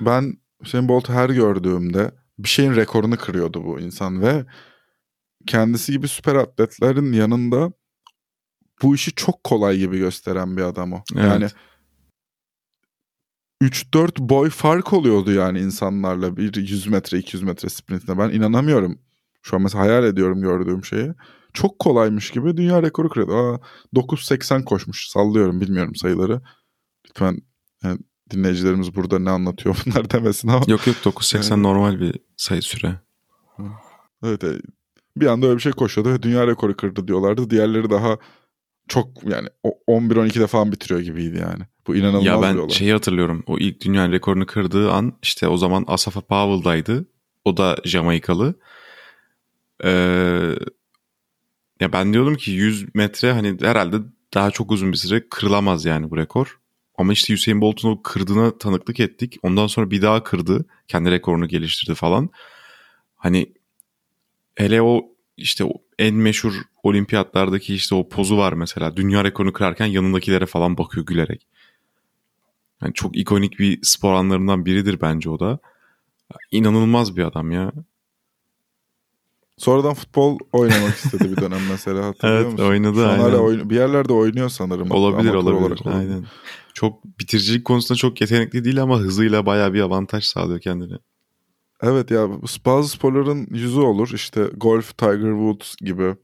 ben 0.01 0.35
Usain 0.61 0.89
Bolt'u 0.89 1.13
her 1.13 1.31
gördüğümde 1.31 2.11
bir 2.39 2.49
şeyin 2.49 2.77
rekorunu 2.77 3.17
kırıyordu 3.17 3.65
bu 3.65 3.81
insan 3.81 4.23
ve 4.23 4.45
kendisi 5.47 5.93
gibi 5.93 6.09
süper 6.09 6.35
atletlerin 6.35 7.13
yanında 7.13 7.73
bu 8.83 8.95
işi 8.95 9.15
çok 9.15 9.45
kolay 9.45 9.79
gibi 9.79 9.99
gösteren 9.99 10.57
bir 10.57 10.63
adam 10.63 10.93
o. 10.93 11.03
Evet. 11.17 11.25
Yani 11.25 11.47
3-4 13.63 14.19
boy 14.29 14.51
fark 14.51 14.93
oluyordu 14.93 15.33
yani 15.33 15.61
insanlarla 15.61 16.37
bir 16.37 16.57
100 16.57 16.87
metre 16.87 17.19
200 17.19 17.43
metre 17.43 17.69
sprintine. 17.69 18.19
Ben 18.19 18.29
inanamıyorum. 18.31 18.99
Şu 19.43 19.57
an 19.57 19.63
mesela 19.63 19.85
hayal 19.85 20.05
ediyorum 20.05 20.41
gördüğüm 20.41 20.85
şeyi. 20.85 21.13
Çok 21.53 21.79
kolaymış 21.79 22.31
gibi 22.31 22.57
dünya 22.57 22.83
rekoru 22.83 23.09
kırıyordu. 23.09 23.35
Aa, 23.35 23.61
9.80 23.95 24.65
koşmuş 24.65 25.09
sallıyorum 25.09 25.61
bilmiyorum 25.61 25.95
sayıları. 25.97 26.41
Lütfen 27.09 27.39
yani 27.83 27.99
dinleyicilerimiz 28.31 28.95
burada 28.95 29.19
ne 29.19 29.31
anlatıyor 29.31 29.77
bunlar 29.87 30.11
demesin 30.11 30.49
ama. 30.49 30.65
yok 30.69 30.87
yok 30.87 30.97
9.80 30.97 31.63
normal 31.63 32.01
bir 32.01 32.15
sayı 32.37 32.63
süre. 32.63 33.01
Evet, 34.23 34.45
evet. 34.45 34.63
bir 35.17 35.27
anda 35.27 35.47
öyle 35.47 35.57
bir 35.57 35.63
şey 35.63 35.73
koşuyordu 35.73 36.13
ve 36.13 36.23
dünya 36.23 36.47
rekoru 36.47 36.77
kırdı 36.77 37.09
diyorlardı. 37.09 37.51
Diğerleri 37.51 37.91
daha 37.91 38.19
çok 38.89 39.09
yani 39.25 39.49
o- 39.63 39.79
11-12'de 39.89 40.47
falan 40.47 40.73
bitiriyor 40.73 41.01
gibiydi 41.01 41.39
yani. 41.39 41.63
Bu 41.87 41.97
inanılmaz 41.97 42.25
Ya 42.25 42.39
bir 42.39 42.43
ben 42.43 42.57
olay. 42.57 42.69
şeyi 42.71 42.93
hatırlıyorum. 42.93 43.45
O 43.47 43.59
ilk 43.59 43.81
dünya 43.85 44.13
rekorunu 44.13 44.47
kırdığı 44.47 44.93
an 44.93 45.19
işte 45.23 45.49
o 45.49 45.57
zaman 45.57 45.85
Asafa 45.87 46.21
Powell'daydı. 46.21 47.07
O 47.45 47.57
da 47.57 47.77
Jamaikalı. 47.85 48.55
Ee, 49.85 50.55
ya 51.81 51.93
ben 51.93 52.13
diyordum 52.13 52.37
ki 52.37 52.51
100 52.51 52.95
metre 52.95 53.33
hani 53.33 53.57
herhalde 53.61 53.97
daha 54.35 54.51
çok 54.51 54.71
uzun 54.73 54.93
bir 54.93 54.97
süre 54.97 55.29
kırılamaz 55.29 55.85
yani 55.85 56.11
bu 56.11 56.17
rekor. 56.17 56.59
Ama 56.99 57.13
işte 57.13 57.35
Usain 57.35 57.61
Bolt'un 57.61 57.91
o 57.91 58.03
kırdığına 58.03 58.59
tanıklık 58.59 59.01
ettik. 59.01 59.37
Ondan 59.43 59.67
sonra 59.67 59.91
bir 59.91 60.03
daha 60.03 60.23
kırdı. 60.23 60.65
Kendi 60.89 61.11
rekorunu 61.11 61.49
geliştirdi 61.49 61.95
falan. 61.95 62.31
Hani 63.17 63.53
hele 64.55 64.83
o 64.83 65.05
işte 65.37 65.65
o 65.65 65.73
en 65.99 66.15
meşhur 66.15 66.55
olimpiyatlardaki 66.83 67.75
işte 67.75 67.95
o 67.95 68.09
pozu 68.09 68.37
var 68.37 68.53
mesela. 68.53 68.97
Dünya 68.97 69.25
rekorunu 69.25 69.53
kırarken 69.53 69.87
yanındakilere 69.87 70.47
falan 70.47 70.79
bakıyor 70.79 71.07
gülerek. 71.07 71.47
Yani 72.83 72.95
çok 72.95 73.17
ikonik 73.17 73.59
bir 73.59 73.79
spor 73.83 74.13
anlarından 74.13 74.67
biridir 74.67 75.01
bence 75.01 75.31
o 75.31 75.41
da. 75.41 75.59
İnanılmaz 76.51 77.17
bir 77.17 77.23
adam 77.25 77.51
ya. 77.51 77.73
Sonradan 79.59 79.95
futbol 79.95 80.39
oynamak 80.53 80.97
istedi 80.97 81.31
bir 81.37 81.41
dönem 81.41 81.67
mesela 81.69 82.05
hatırlıyor 82.07 82.41
Evet, 82.41 82.53
musun? 82.53 82.67
oynadı, 82.69 82.95
Şu 82.97 83.07
aynen. 83.09 83.19
hala 83.23 83.39
oyun- 83.39 83.71
bir 83.71 83.75
yerlerde 83.77 84.13
oynuyor 84.13 84.49
sanırım. 84.49 84.91
Olabilir 84.91 85.35
olabilir. 85.35 85.63
olarak 85.65 85.87
olabilir. 85.87 85.99
Aynen. 86.11 86.25
Çok 86.75 87.05
bitiricilik 87.05 87.65
konusunda 87.65 87.97
çok 87.99 88.21
yetenekli 88.21 88.65
değil 88.65 88.83
ama 88.83 88.99
hızıyla 88.99 89.47
bayağı 89.47 89.73
bir 89.73 89.81
avantaj 89.81 90.25
sağlıyor 90.25 90.61
kendine. 90.61 90.99
Evet 91.83 92.11
ya 92.11 92.29
bazı 92.67 92.89
sporların 92.89 93.47
yüzü 93.51 93.81
olur. 93.81 94.11
İşte 94.15 94.45
golf 94.57 94.99
Tiger 94.99 95.31
Woods 95.33 95.77
gibi. 95.77 96.17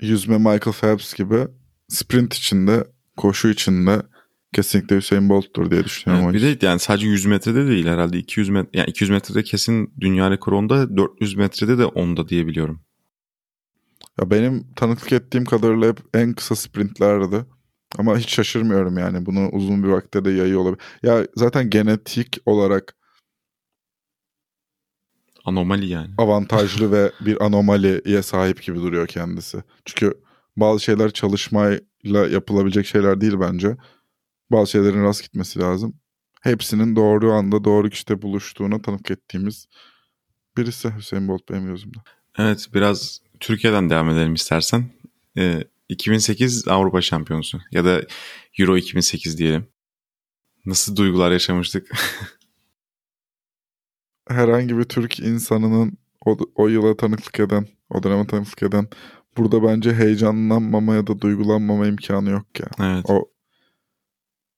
Yüzme 0.00 0.38
Michael 0.38 0.72
Phelps 0.80 1.14
gibi. 1.14 1.46
Sprint 1.88 2.34
içinde, 2.34 2.84
koşu 3.16 3.48
içinde 3.48 4.02
kesinlikle 4.54 4.96
Hüseyin 4.96 5.28
Bolt'tur 5.28 5.70
diye 5.70 5.84
düşünüyorum. 5.84 6.30
Evet, 6.30 6.42
bir 6.42 6.60
de 6.60 6.66
yani 6.66 6.78
sadece 6.78 7.06
100 7.06 7.26
metrede 7.26 7.66
değil 7.66 7.86
herhalde 7.86 8.18
200 8.18 8.48
metre 8.48 8.78
yani 8.78 8.90
200 8.90 9.10
metrede 9.10 9.42
kesin 9.42 9.94
dünya 10.00 10.30
rekoru 10.30 10.58
onda 10.58 10.96
400 10.96 11.34
metrede 11.34 11.78
de 11.78 11.84
onda 11.84 12.28
diye 12.28 12.46
biliyorum. 12.46 12.80
Ya 14.20 14.30
benim 14.30 14.66
tanıklık 14.76 15.12
ettiğim 15.12 15.44
kadarıyla 15.44 15.88
hep 15.88 16.00
en 16.14 16.32
kısa 16.32 16.56
sprintlerdi. 16.56 17.44
Ama 17.98 18.18
hiç 18.18 18.28
şaşırmıyorum 18.28 18.98
yani. 18.98 19.26
Bunu 19.26 19.48
uzun 19.52 19.82
bir 19.82 19.88
vakte 19.88 20.24
de 20.24 20.30
yayıyor 20.30 20.60
olabilir. 20.60 20.82
Ya 21.02 21.26
zaten 21.36 21.70
genetik 21.70 22.38
olarak 22.46 22.94
Anomali 25.44 25.86
yani. 25.86 26.10
avantajlı 26.18 26.92
ve 26.92 27.12
bir 27.20 27.44
anomaliye 27.44 28.22
sahip 28.22 28.62
gibi 28.62 28.76
duruyor 28.76 29.06
kendisi. 29.06 29.62
Çünkü 29.84 30.14
bazı 30.56 30.80
şeyler 30.80 31.10
çalışmayla 31.10 32.28
yapılabilecek 32.30 32.86
şeyler 32.86 33.20
değil 33.20 33.40
bence. 33.40 33.76
Bazı 34.50 34.70
şeylerin 34.70 35.04
rast 35.04 35.22
gitmesi 35.22 35.58
lazım. 35.58 36.00
Hepsinin 36.42 36.96
doğru 36.96 37.32
anda 37.32 37.64
doğru 37.64 37.90
kişide 37.90 38.22
buluştuğuna 38.22 38.82
tanık 38.82 39.10
ettiğimiz 39.10 39.66
birisi 40.56 40.90
Hüseyin 40.96 41.28
Bolt 41.28 41.48
benim 41.50 41.66
gözümde. 41.66 41.98
Evet 42.38 42.68
biraz 42.74 43.20
Türkiye'den 43.40 43.90
devam 43.90 44.10
edelim 44.10 44.34
istersen. 44.34 44.84
Ee, 45.38 45.64
2008 45.88 46.68
Avrupa 46.68 47.00
Şampiyonusu 47.00 47.60
ya 47.70 47.84
da 47.84 48.02
Euro 48.58 48.76
2008 48.76 49.38
diyelim. 49.38 49.66
Nasıl 50.66 50.96
duygular 50.96 51.32
yaşamıştık? 51.32 51.90
Herhangi 54.28 54.78
bir 54.78 54.84
Türk 54.84 55.20
insanının 55.20 55.98
o, 56.26 56.36
o 56.54 56.68
yıla 56.68 56.96
tanıklık 56.96 57.40
eden, 57.40 57.68
o 57.90 58.02
döneme 58.02 58.26
tanıklık 58.26 58.62
eden 58.62 58.88
burada 59.36 59.62
bence 59.62 59.94
heyecanlanmama 59.94 60.94
ya 60.94 61.06
da 61.06 61.20
duygulanmama 61.20 61.86
imkanı 61.86 62.30
yok 62.30 62.60
ya. 62.60 62.66
evet. 62.80 63.04
O 63.08 63.33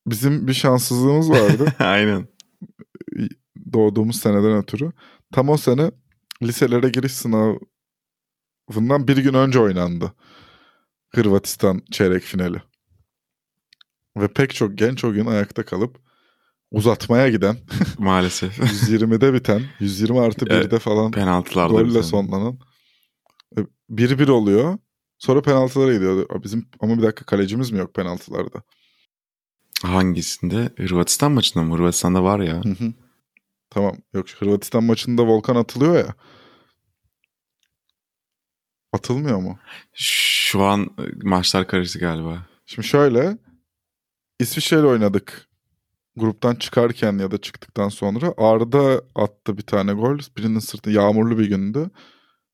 bizim 0.06 0.48
bir 0.48 0.54
şanssızlığımız 0.54 1.30
vardı. 1.30 1.72
Aynen. 1.78 2.28
doğduğumuz 3.72 4.20
seneden 4.20 4.56
ötürü. 4.56 4.92
Tam 5.32 5.48
o 5.48 5.56
sene 5.56 5.90
liselere 6.42 6.88
giriş 6.88 7.12
sınavı 7.12 7.58
bundan 8.74 9.08
bir 9.08 9.16
gün 9.16 9.34
önce 9.34 9.58
oynandı. 9.60 10.12
Hırvatistan 11.08 11.82
çeyrek 11.90 12.22
finali. 12.22 12.62
Ve 14.16 14.28
pek 14.28 14.54
çok 14.54 14.78
genç 14.78 15.04
o 15.04 15.12
gün 15.12 15.26
ayakta 15.26 15.64
kalıp 15.64 15.98
uzatmaya 16.70 17.28
giden 17.28 17.56
Maalesef. 17.98 18.58
120'de 18.58 19.34
biten 19.34 19.62
120 19.80 20.20
artı 20.20 20.46
1'de 20.46 20.78
falan 20.78 21.10
Penaltılarda 21.10 21.72
golle 21.72 21.88
biten. 21.88 22.00
sonlanan 22.00 22.58
1-1 23.90 24.30
oluyor. 24.30 24.78
Sonra 25.18 25.42
penaltılara 25.42 25.92
gidiyor. 25.94 26.42
Bizim 26.44 26.68
ama 26.80 26.98
bir 26.98 27.02
dakika 27.02 27.24
kalecimiz 27.24 27.70
mi 27.70 27.78
yok 27.78 27.94
penaltılarda? 27.94 28.62
Hangisinde? 29.82 30.70
Hırvatistan 30.76 31.32
maçında 31.32 31.64
mı? 31.64 31.74
Hırvatistan'da 31.74 32.22
var 32.22 32.40
ya. 32.40 32.64
Hı 32.64 32.68
hı. 32.68 32.92
Tamam. 33.70 33.96
Yok 34.14 34.28
Hırvatistan 34.30 34.84
maçında 34.84 35.26
Volkan 35.26 35.56
atılıyor 35.56 35.96
ya. 35.96 36.14
Atılmıyor 38.92 39.38
mu? 39.38 39.58
Şu 39.92 40.62
an 40.62 40.80
e, 40.98 41.02
maçlar 41.22 41.66
karıştı 41.68 41.98
galiba. 41.98 42.46
Şimdi 42.66 42.88
şöyle. 42.88 43.38
İsviçre'yle 44.40 44.86
oynadık. 44.86 45.48
Gruptan 46.16 46.54
çıkarken 46.54 47.18
ya 47.18 47.30
da 47.30 47.38
çıktıktan 47.38 47.88
sonra 47.88 48.34
Arda 48.36 49.02
attı 49.14 49.58
bir 49.58 49.62
tane 49.62 49.92
gol. 49.92 50.18
Birinin 50.36 50.58
sırtı 50.58 50.90
yağmurlu 50.90 51.38
bir 51.38 51.48
gündü. 51.48 51.90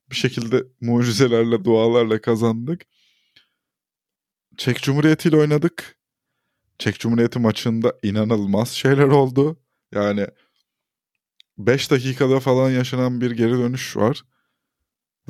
Bir 0.09 0.15
şekilde 0.15 0.63
mucizelerle, 0.81 1.65
dualarla 1.65 2.21
kazandık. 2.21 2.81
Çek 4.57 4.81
Cumhuriyeti 4.81 5.29
ile 5.29 5.37
oynadık. 5.37 5.97
Çek 6.83 6.99
Cumhuriyeti 6.99 7.39
maçında 7.39 7.93
inanılmaz 8.03 8.69
şeyler 8.69 9.07
oldu. 9.07 9.57
Yani 9.93 10.27
5 11.57 11.91
dakikada 11.91 12.39
falan 12.39 12.69
yaşanan 12.69 13.21
bir 13.21 13.31
geri 13.31 13.51
dönüş 13.51 13.97
var. 13.97 14.23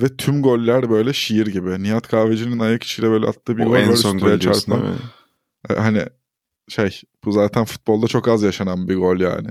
Ve 0.01 0.17
tüm 0.17 0.41
goller 0.41 0.89
böyle 0.89 1.13
şiir 1.13 1.47
gibi. 1.47 1.83
Nihat 1.83 2.07
Kahveci'nin 2.07 2.59
ayak 2.59 2.83
içiyle 2.83 3.09
böyle 3.09 3.27
attığı 3.27 3.57
bir 3.57 3.63
o 3.63 3.67
gol 3.67 3.77
en 3.77 3.89
var 3.89 3.95
son 3.95 4.17
üstüne 4.17 4.77
mi? 4.77 4.95
E, 5.69 5.73
Hani 5.73 6.05
şey 6.69 7.01
bu 7.23 7.31
zaten 7.31 7.65
futbolda 7.65 8.07
çok 8.07 8.27
az 8.27 8.43
yaşanan 8.43 8.87
bir 8.87 8.95
gol 8.95 9.19
yani. 9.19 9.49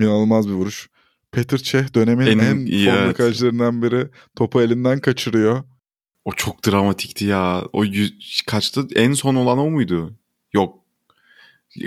İnanılmaz 0.00 0.48
bir 0.48 0.54
vuruş. 0.54 0.88
Petr 1.32 1.56
Cech 1.56 1.94
dönemin 1.94 2.26
En 2.26 2.38
en, 2.38 2.66
formda 2.66 3.04
evet. 3.04 3.16
kalecilerinden 3.16 3.82
biri. 3.82 4.08
Topu 4.36 4.62
elinden 4.62 5.00
kaçırıyor. 5.00 5.64
O 6.24 6.32
çok 6.32 6.66
dramatikti 6.66 7.24
ya. 7.24 7.64
O 7.72 7.84
yüz, 7.84 8.42
kaçtı? 8.46 8.86
En 8.94 9.12
son 9.12 9.34
olan 9.34 9.58
o 9.58 9.70
muydu? 9.70 10.16
Yok. 10.52 10.85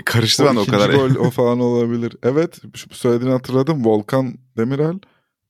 Karıştı 0.04 0.44
O 0.44 0.46
ben 0.46 0.56
o 0.56 0.64
kadar. 0.64 0.90
gol 0.90 1.14
o 1.26 1.30
falan 1.30 1.60
olabilir. 1.60 2.16
Evet 2.22 2.60
şu 2.74 2.94
söylediğini 2.94 3.32
hatırladım. 3.32 3.84
Volkan 3.84 4.34
Demirel 4.56 4.98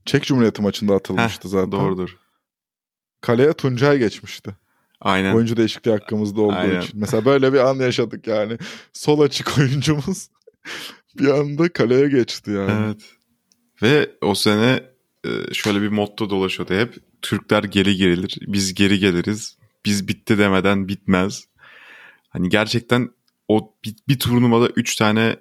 Çek 0.04 0.22
Cumhuriyeti 0.22 0.62
maçında 0.62 0.94
atılmıştı 0.94 1.48
zaten. 1.48 1.72
Doğrudur. 1.72 2.16
Kaleye 3.20 3.52
Tuncay 3.52 3.98
geçmişti. 3.98 4.56
Aynen. 5.00 5.34
Oyuncu 5.34 5.56
değişikliği 5.56 5.90
hakkımızda 5.90 6.40
olduğu 6.40 6.54
Aynen. 6.54 6.80
için. 6.80 7.00
Mesela 7.00 7.24
böyle 7.24 7.52
bir 7.52 7.58
an 7.58 7.74
yaşadık 7.74 8.26
yani. 8.26 8.58
Sol 8.92 9.20
açık 9.20 9.58
oyuncumuz 9.58 10.28
bir 11.18 11.28
anda 11.28 11.72
kaleye 11.72 12.08
geçti 12.08 12.50
yani. 12.50 12.86
Evet. 12.86 13.02
Ve 13.82 14.10
o 14.20 14.34
sene 14.34 14.82
e, 15.24 15.54
şöyle 15.54 15.82
bir 15.82 15.88
motto 15.88 16.30
dolaşıyordu 16.30 16.74
hep. 16.74 16.94
Türkler 17.22 17.64
geri 17.64 17.96
gerilir, 17.96 18.38
biz 18.40 18.74
geri 18.74 18.98
geliriz. 18.98 19.58
Biz 19.84 20.08
bitti 20.08 20.38
demeden 20.38 20.88
bitmez. 20.88 21.44
Hani 22.28 22.48
gerçekten 22.48 23.10
o 23.50 23.74
bir, 23.84 23.96
bir 24.08 24.18
turnuvada 24.18 24.68
3 24.76 24.96
tane 24.96 25.36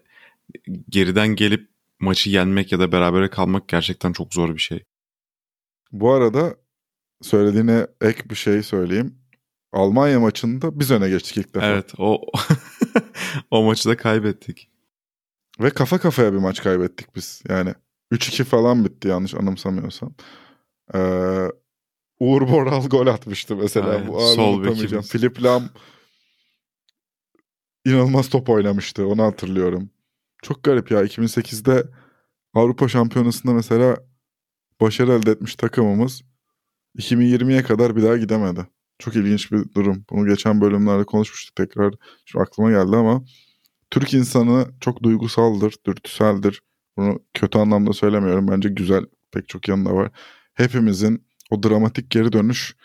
geriden 0.89 1.28
gelip 1.28 1.69
maçı 2.00 2.30
yenmek 2.30 2.72
ya 2.72 2.80
da 2.80 2.91
berabere 2.91 3.30
kalmak 3.30 3.67
gerçekten 3.67 4.13
çok 4.13 4.34
zor 4.34 4.54
bir 4.54 4.60
şey. 4.60 4.84
Bu 5.91 6.12
arada 6.12 6.56
söylediğine 7.22 7.88
ek 8.02 8.30
bir 8.30 8.36
şey 8.36 8.63
söyleyeyim. 8.63 9.15
Almanya 9.72 10.19
maçında 10.19 10.80
biz 10.80 10.91
öne 10.91 11.10
geçtik 11.10 11.38
ilk 11.38 11.56
defa. 11.56 11.65
Evet 11.65 11.93
o 11.98 12.22
o 13.52 13.63
maçı 13.63 13.89
da 13.89 13.98
kaybettik. 13.98 14.69
Ve 15.60 15.69
kafa 15.69 15.98
kafaya 15.98 16.34
bir 16.34 16.38
maç 16.38 16.63
kaybettik 16.63 17.15
biz. 17.15 17.43
Yani 17.50 17.74
3-2 18.12 18.43
falan 18.43 18.86
bitti 18.86 19.08
yanlış 19.08 19.36
anımsamıyorsam. 19.36 20.13
Ee, 20.93 21.00
Uğur 22.19 22.41
Boral 22.41 22.86
gol 22.86 23.08
atmıştı 23.08 23.56
mesela. 23.56 23.89
Aynen, 23.89 24.08
Bu 24.08 24.22
sol 24.22 24.63
bekimiz. 24.63 25.10
Filip 25.10 25.43
Lam 25.43 25.69
inanılmaz 27.86 28.30
top 28.30 28.50
oynamıştı. 28.50 29.08
Onu 29.08 29.24
hatırlıyorum. 29.24 29.89
Çok 30.44 30.63
garip 30.63 30.92
ya. 30.92 31.04
2008'de 31.04 31.84
Avrupa 32.54 32.88
Şampiyonası'nda 32.88 33.54
mesela 33.54 33.98
başarı 34.82 35.12
elde 35.12 35.32
etmiş 35.32 35.56
takımımız 35.56 36.22
2020'ye 36.98 37.63
kadar 37.63 37.96
bir 37.96 38.04
daha 38.04 38.18
gidemedi. 38.18 38.68
Çok 39.00 39.15
ilginç 39.15 39.52
bir 39.52 39.74
durum. 39.76 40.06
Bunu 40.10 40.28
geçen 40.28 40.62
bölümlerde 40.62 41.04
konuşmuştuk 41.04 41.56
tekrar. 41.56 41.94
Şu 42.26 42.42
aklıma 42.42 42.72
geldi 42.72 42.96
ama 42.96 43.24
Türk 43.92 44.13
insanı 44.13 44.68
çok 44.82 45.04
duygusaldır, 45.04 45.76
dürtüseldir. 45.86 46.62
Bunu 46.98 47.20
kötü 47.34 47.58
anlamda 47.58 47.94
söylemiyorum. 47.94 48.48
Bence 48.48 48.70
güzel 48.70 49.06
pek 49.32 49.50
çok 49.50 49.68
yanında 49.68 49.94
var. 49.94 50.12
Hepimizin 50.54 51.28
o 51.52 51.63
dramatik 51.63 52.10
geri 52.12 52.34
dönüş 52.34 52.76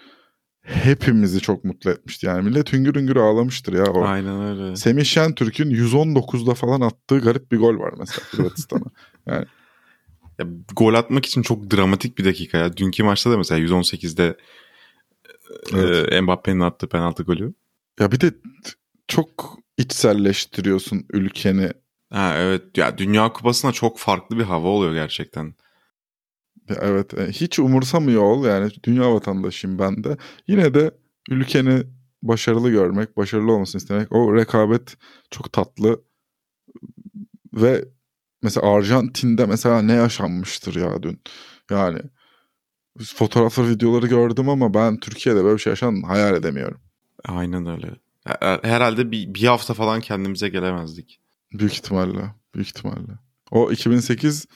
hepimizi 0.64 1.40
çok 1.40 1.64
mutlu 1.64 1.90
etmişti. 1.90 2.26
Yani 2.26 2.48
millet 2.48 2.72
hüngür 2.72 2.94
hüngür 2.94 3.16
ağlamıştır 3.16 3.72
ya. 3.72 3.84
O. 3.84 4.04
Aynen 4.04 4.40
öyle. 4.42 4.76
Semih 4.76 5.04
Şentürk'ün 5.04 5.70
119'da 5.70 6.54
falan 6.54 6.80
attığı 6.80 7.18
garip 7.18 7.52
bir 7.52 7.58
gol 7.58 7.78
var 7.78 7.94
mesela 7.98 8.20
Hırvatistan'a. 8.30 8.84
Ya, 10.38 10.46
gol 10.76 10.94
atmak 10.94 11.26
için 11.26 11.42
çok 11.42 11.70
dramatik 11.70 12.18
bir 12.18 12.24
dakika 12.24 12.58
ya. 12.58 12.76
Dünkü 12.76 13.02
maçta 13.02 13.30
da 13.30 13.36
mesela 13.36 13.60
118'de 13.66 14.36
Evet. 15.74 16.12
e, 16.12 16.20
Mbappe'nin 16.20 16.60
attığı 16.60 16.88
penaltı 16.88 17.22
golü. 17.22 17.54
ya 18.00 18.12
bir 18.12 18.20
de 18.20 18.34
çok 19.08 19.58
içselleştiriyorsun 19.78 21.06
ülkeni. 21.12 21.70
Ha 22.10 22.34
evet 22.38 22.78
ya 22.78 22.98
Dünya 22.98 23.32
Kupası'na 23.32 23.72
çok 23.72 23.98
farklı 23.98 24.38
bir 24.38 24.44
hava 24.44 24.68
oluyor 24.68 24.94
gerçekten. 24.94 25.54
Evet 26.68 27.14
e, 27.14 27.26
hiç 27.26 27.58
umursamıyor 27.58 28.22
ol 28.22 28.46
yani 28.46 28.70
dünya 28.84 29.14
vatandaşıyım 29.14 29.78
ben 29.78 30.04
de. 30.04 30.16
Yine 30.48 30.74
de 30.74 30.90
ülkeni 31.30 31.82
başarılı 32.22 32.70
görmek, 32.70 33.16
başarılı 33.16 33.52
olmasını 33.52 33.80
istemek 33.82 34.12
o 34.12 34.34
rekabet 34.36 34.96
çok 35.30 35.52
tatlı. 35.52 36.02
Ve 37.54 37.84
mesela 38.42 38.74
Arjantin'de 38.74 39.46
mesela 39.46 39.82
ne 39.82 39.92
yaşanmıştır 39.92 40.74
ya 40.74 41.02
dün. 41.02 41.20
Yani 41.70 41.98
fotoğrafları, 43.14 43.68
videoları 43.68 44.06
gördüm 44.06 44.48
ama 44.48 44.74
ben 44.74 45.00
Türkiye'de 45.00 45.44
böyle 45.44 45.54
bir 45.56 45.62
şey 45.62 45.70
yaşandığını 45.70 46.06
hayal 46.06 46.36
edemiyorum. 46.36 46.80
Aynen 47.24 47.66
öyle. 47.66 47.90
Her- 48.24 48.60
Herhalde 48.62 49.10
bir, 49.10 49.34
bir 49.34 49.44
hafta 49.46 49.74
falan 49.74 50.00
kendimize 50.00 50.48
gelemezdik. 50.48 51.20
Büyük 51.52 51.72
ihtimalle. 51.72 52.34
Büyük 52.54 52.68
ihtimalle. 52.68 53.12
O 53.50 53.72
2008 53.72 54.46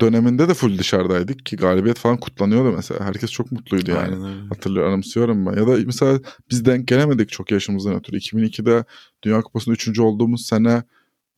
döneminde 0.00 0.48
de 0.48 0.54
full 0.54 0.78
dışarıdaydık 0.78 1.46
ki 1.46 1.56
galibiyet 1.56 1.98
falan 1.98 2.16
kutlanıyordu 2.16 2.72
mesela. 2.76 3.04
Herkes 3.04 3.30
çok 3.30 3.52
mutluydu 3.52 3.90
yani. 3.90 4.14
Aynen 4.14 4.24
öyle. 4.24 4.48
Hatırlıyorum, 4.48 4.92
anımsıyorum 4.92 5.46
ben. 5.46 5.56
Ya 5.56 5.66
da 5.66 5.76
mesela 5.86 6.20
biz 6.50 6.64
denk 6.64 6.88
gelemedik 6.88 7.28
çok 7.28 7.50
yaşımızdan 7.50 7.94
ötürü. 7.94 8.16
2002'de 8.16 8.84
Dünya 9.22 9.42
Kupası'nda 9.42 9.74
3. 9.74 9.98
olduğumuz 9.98 10.46
sene 10.46 10.82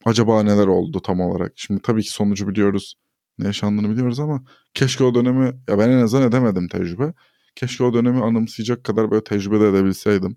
acaba 0.04 0.42
neler 0.42 0.66
oldu 0.66 1.00
tam 1.02 1.20
olarak? 1.20 1.52
Şimdi 1.56 1.82
tabii 1.82 2.02
ki 2.02 2.10
sonucu 2.10 2.48
biliyoruz. 2.48 2.94
Ne 3.38 3.46
yaşandığını 3.46 3.90
biliyoruz 3.90 4.20
ama 4.20 4.44
keşke 4.74 5.04
o 5.04 5.14
dönemi 5.14 5.46
ya 5.68 5.78
ben 5.78 5.90
en 5.90 5.98
azından 6.02 6.28
edemedim 6.28 6.68
tecrübe. 6.68 7.12
Keşke 7.56 7.84
o 7.84 7.94
dönemi 7.94 8.24
anımsayacak 8.24 8.84
kadar 8.84 9.10
böyle 9.10 9.24
tecrübe 9.24 9.60
de 9.60 9.68
edebilseydim. 9.68 10.36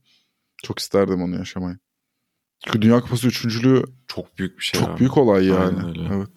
Çok 0.63 0.79
isterdim 0.79 1.21
onu 1.21 1.35
yaşamayı. 1.35 1.77
Çünkü 2.65 2.81
Dünya 2.81 3.01
Kupası 3.01 3.27
üçüncülüğü 3.27 3.83
Çok 4.07 4.37
büyük 4.37 4.59
bir 4.59 4.63
şey. 4.63 4.81
çok 4.81 4.89
abi. 4.89 4.99
büyük 4.99 5.17
olay 5.17 5.45
yani. 5.45 5.83
Aynen. 5.85 6.13
Evet. 6.13 6.29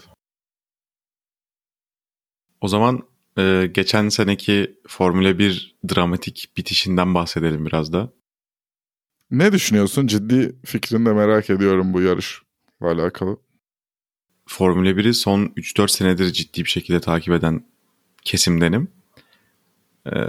O 2.61 2.69
zaman 2.69 3.03
e, 3.38 3.71
geçen 3.75 4.09
seneki 4.09 4.81
Formula 4.88 5.38
1 5.38 5.77
dramatik 5.95 6.53
bitişinden 6.57 7.14
bahsedelim 7.14 7.66
biraz 7.66 7.92
da. 7.92 8.12
Ne 9.31 9.53
düşünüyorsun? 9.53 10.07
Ciddi 10.07 10.57
fikrini 10.64 11.07
de 11.07 11.12
merak 11.12 11.51
ediyorum 11.51 11.92
bu 11.92 12.03
yarışla 12.03 12.45
alakalı. 12.81 13.38
Formula 14.47 14.90
1'i 14.90 15.14
son 15.14 15.45
3-4 15.47 15.88
senedir 15.88 16.33
ciddi 16.33 16.64
bir 16.64 16.71
şekilde 16.71 17.01
takip 17.01 17.35
eden 17.35 17.64
kesimdenim. 18.25 18.88
Ee, 20.07 20.21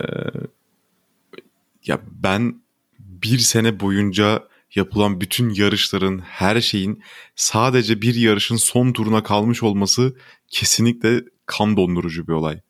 ya 1.86 2.02
ben 2.12 2.62
bir 3.00 3.38
sene 3.38 3.80
boyunca 3.80 4.48
yapılan 4.76 5.22
bütün 5.22 5.50
yarışların, 5.50 6.20
her 6.20 6.62
şeyin 6.62 7.04
sadece 7.36 8.02
bir 8.02 8.16
yarışın 8.16 8.56
son 8.56 8.94
turuna 8.94 9.24
kalmış 9.24 9.63
olması 9.63 10.16
kesinlikle 10.48 11.22
kan 11.48 11.78
dondurucu 11.78 12.28
bir 12.28 12.34
olay. 12.34 12.62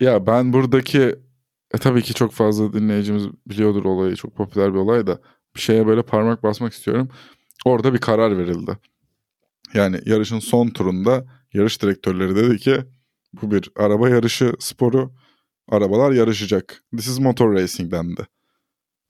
Ya 0.00 0.26
ben 0.26 0.52
buradaki 0.52 1.00
e, 1.74 1.78
tabii 1.78 2.02
ki 2.02 2.14
çok 2.14 2.32
fazla 2.32 2.72
dinleyicimiz 2.72 3.26
biliyordur 3.46 3.84
olayı. 3.84 4.16
Çok 4.16 4.36
popüler 4.36 4.74
bir 4.74 4.78
olay 4.78 5.06
da 5.06 5.20
bir 5.56 5.60
şeye 5.60 5.86
böyle 5.86 6.02
parmak 6.02 6.42
basmak 6.42 6.72
istiyorum. 6.72 7.08
Orada 7.64 7.94
bir 7.94 7.98
karar 7.98 8.38
verildi. 8.38 8.78
Yani 9.74 10.00
yarışın 10.06 10.38
son 10.38 10.68
turunda 10.68 11.24
yarış 11.52 11.82
direktörleri 11.82 12.36
dedi 12.36 12.58
ki 12.58 12.84
bu 13.32 13.50
bir 13.50 13.70
araba 13.76 14.08
yarışı 14.08 14.52
sporu. 14.58 15.12
arabalar 15.68 16.12
yarışacak. 16.12 16.84
This 16.92 17.06
is 17.06 17.18
motor 17.18 17.54
racing 17.54 17.92
dendi. 17.92 18.26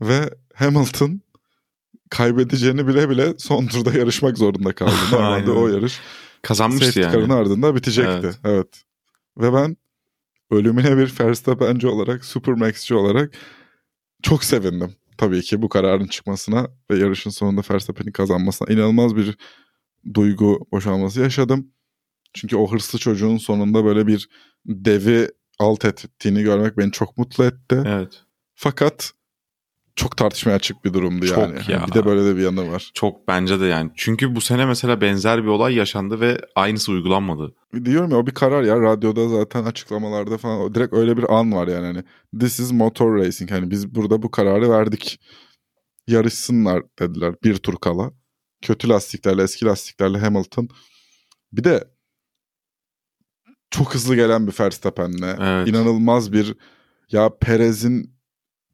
Ve 0.01 0.31
Hamilton 0.55 1.21
kaybedeceğini 2.11 2.87
bile 2.87 3.11
bile 3.11 3.35
son 3.39 3.67
turda 3.67 3.99
yarışmak 3.99 4.39
zorunda 4.39 4.73
kaldı. 4.73 4.93
Normalde 5.13 5.51
o 5.51 5.69
yarış 5.69 6.01
kazanmıştı 6.43 7.01
yani. 7.01 7.13
Safety 7.13 7.33
ardında 7.33 7.75
bitecekti. 7.75 8.27
Evet. 8.27 8.39
evet. 8.45 8.83
Ve 9.39 9.53
ben 9.53 9.77
ölümüne 10.51 10.97
bir 10.97 11.15
Verstappen'ci 11.21 11.87
olarak, 11.87 12.25
Supermax'ci 12.25 12.95
olarak 12.95 13.35
çok 14.23 14.45
sevindim. 14.45 14.95
Tabii 15.19 15.43
ki 15.43 15.63
bu 15.63 15.69
kararın 15.69 16.07
çıkmasına 16.07 16.69
ve 16.91 16.99
yarışın 16.99 17.31
sonunda 17.31 17.63
Verstappen'in 17.71 18.13
kazanmasına 18.13 18.73
inanılmaz 18.73 19.17
bir 19.17 19.37
duygu 20.15 20.67
boşalması 20.73 21.21
yaşadım. 21.21 21.71
Çünkü 22.35 22.57
o 22.57 22.73
hırslı 22.73 22.99
çocuğun 22.99 23.37
sonunda 23.37 23.85
böyle 23.85 24.07
bir 24.07 24.29
devi 24.67 25.29
alt 25.59 25.85
ettiğini 25.85 26.43
görmek 26.43 26.79
beni 26.79 26.93
çok 26.93 27.19
mutlu 27.19 27.45
etti. 27.45 27.83
Evet. 27.87 28.23
Fakat 28.55 29.13
çok 29.97 30.17
tartışmaya 30.17 30.55
açık 30.55 30.85
bir 30.85 30.93
durumdu 30.93 31.27
çok 31.27 31.39
yani. 31.39 31.59
Ya. 31.69 31.87
Bir 31.87 31.93
de 31.93 32.05
böyle 32.05 32.25
de 32.25 32.37
bir 32.37 32.43
yanı 32.43 32.73
var. 32.73 32.91
Çok 32.95 33.29
bence 33.29 33.61
de 33.61 33.67
yani. 33.67 33.91
Çünkü 33.95 34.37
bu 34.37 34.41
sene 34.41 34.67
mesela 34.67 35.01
benzer 35.01 35.43
bir 35.43 35.49
olay 35.49 35.75
yaşandı 35.75 36.21
ve 36.21 36.41
aynısı 36.55 36.93
uygulanmadı. 36.93 37.55
Diyorum 37.85 38.11
ya 38.11 38.17
o 38.17 38.27
bir 38.27 38.35
karar 38.35 38.63
ya. 38.63 38.81
Radyoda 38.81 39.29
zaten 39.29 39.65
açıklamalarda 39.65 40.39
falan 40.39 40.75
direkt 40.75 40.95
öyle 40.95 41.17
bir 41.17 41.35
an 41.39 41.53
var 41.53 41.69
yani. 41.69 41.87
Hani, 41.87 42.05
This 42.41 42.61
is 42.61 42.73
motor 42.73 43.17
racing. 43.17 43.51
Hani 43.51 43.71
biz 43.71 43.95
burada 43.95 44.23
bu 44.23 44.31
kararı 44.31 44.71
verdik. 44.71 45.21
Yarışsınlar 46.07 46.83
dediler 46.99 47.35
bir 47.45 47.57
tur 47.57 47.77
kala. 47.77 48.11
Kötü 48.63 48.89
lastiklerle 48.89 49.43
eski 49.43 49.65
lastiklerle 49.65 50.19
Hamilton. 50.19 50.69
Bir 51.53 51.65
de 51.65 51.85
çok 53.71 53.95
hızlı 53.95 54.17
gelen 54.17 54.47
bir 54.47 54.55
Verstappen'le. 54.61 55.37
Evet. 55.41 55.69
inanılmaz 55.69 56.33
bir 56.33 56.55
ya 57.13 57.39
Perez'in 57.41 58.16